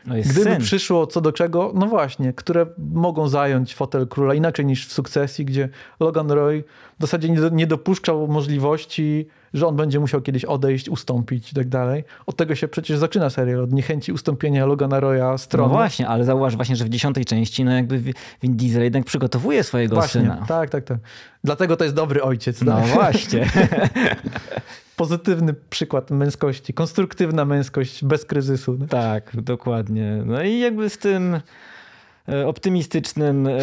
no 0.06 0.15
Gdyby 0.15 0.44
syn. 0.44 0.62
przyszło 0.62 1.08
co 1.08 1.22
do 1.22 1.32
czego, 1.32 1.72
no 1.76 1.86
właśnie, 1.86 2.34
które 2.34 2.65
mogą 2.78 3.28
zająć 3.28 3.76
fotel 3.76 4.08
króla 4.08 4.34
inaczej 4.34 4.65
niż 4.65 4.88
w 4.88 4.94
sukcesji, 4.94 5.46
gdzie 5.46 5.70
Logan 6.00 6.32
Roy 6.32 6.63
w 7.02 7.04
zasadzie 7.04 7.30
nie, 7.30 7.40
nie 7.52 7.68
dopuszczał 7.68 8.28
możliwości, 8.28 9.28
że 9.54 9.68
on 9.68 9.76
będzie 9.76 10.00
musiał 10.00 10.22
kiedyś 10.22 10.46
odejść, 10.46 10.90
ustąpić 10.90 11.52
i 11.52 11.56
tak 11.56 11.70
dalej. 11.70 12.04
Od 12.26 12.36
tego 12.36 12.56
się 12.56 12.68
przecież 12.68 12.98
zaczyna 12.98 13.30
serial, 13.30 13.60
od 13.60 13.74
niechęci 13.74 14.12
ustąpienia 14.12 14.66
Logana 14.66 15.00
Roya 15.00 15.38
z 15.38 15.48
tronu. 15.48 15.70
No 15.70 15.76
właśnie, 15.76 16.08
ale 16.08 16.26
zauważ 16.26 16.56
właśnie, 16.56 16.76
że 16.76 16.86
w 16.86 16.90
dziesiątej 16.90 17.26
części 17.26 17.64
no 17.64 17.72
jakby 17.72 18.00
Vin 18.44 18.56
Diesel 18.58 18.84
jednak 18.84 19.06
przygotowuje 19.06 19.64
swojego 19.64 19.96
właśnie, 19.96 20.22
syna. 20.22 20.46
Tak, 20.48 20.70
tak, 20.70 20.84
tak. 20.84 20.98
Dlatego 21.44 21.78
to 21.78 21.84
jest 21.84 21.96
dobry 21.96 22.24
ojciec. 22.24 22.62
No 22.62 22.76
tak? 22.76 22.88
właśnie. 22.88 23.50
pozytywny 24.96 25.54
przykład 25.54 26.12
męskości, 26.12 26.74
konstruktywna 26.74 27.46
męskość 27.46 28.06
bez 28.06 28.26
kryzysu. 28.26 28.78
No? 28.80 28.88
Tak, 28.88 29.42
dokładnie. 29.42 30.24
No 30.26 30.44
i 30.44 30.60
jakby 30.60 30.90
z 30.90 30.98
tym 30.98 31.40
optymistycznym 32.46 33.48
e, 33.48 33.60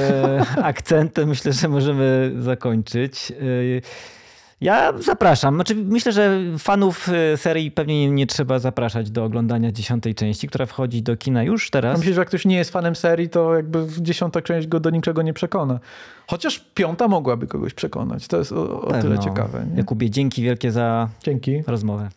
akcentem 0.63 1.29
myślę, 1.29 1.53
że 1.53 1.69
możemy 1.69 2.33
zakończyć. 2.39 3.33
E, 3.33 3.35
ja 4.61 4.93
zapraszam. 4.99 5.55
Znaczy, 5.55 5.75
myślę, 5.75 6.13
że 6.13 6.41
fanów 6.59 7.09
e, 7.09 7.37
serii 7.37 7.71
pewnie 7.71 8.01
nie, 8.01 8.11
nie, 8.11 8.27
trzeba 8.27 8.59
zapraszać 8.59 9.11
do 9.11 9.25
oglądania 9.25 9.73
dziesiątej 9.73 10.15
części, 10.15 10.49
która 10.49 10.67
wchodzi 10.67 11.03
do 11.03 11.17
kina 11.17 11.43
już 11.43 11.71
teraz. 11.71 11.99
Myślę, 11.99 12.15
że 12.15 12.21
jak 12.21 12.29
ktoś 12.29 12.45
nie 12.45 12.57
jest 12.57 12.71
fanem 12.71 12.97
serii, 12.97 13.29
to 13.29 13.55
jakby 13.55 13.87
dziesiąta 13.99 14.43
część 14.43 14.67
go 14.67 14.81
do 14.81 14.91
niczego 14.91 15.23
nie 15.23 15.33
przekona. 15.33 15.81
Chociaż 16.27 16.65
piąta 16.75 17.09
mogłaby 17.09 17.47
kogoś 17.47 17.75
przekonać. 17.75 18.29
To 18.29 18.39
jest 18.39 18.53
o, 18.53 18.81
o 18.81 19.03
tyle 19.03 19.19
ciekawe. 19.19 19.67
Nie? 19.71 19.77
Jakubie, 19.77 20.11
dzięki 20.11 20.43
wielkie 20.43 20.73
za 20.73 21.09
dzięki. 21.23 21.63
rozmowę. 21.67 22.09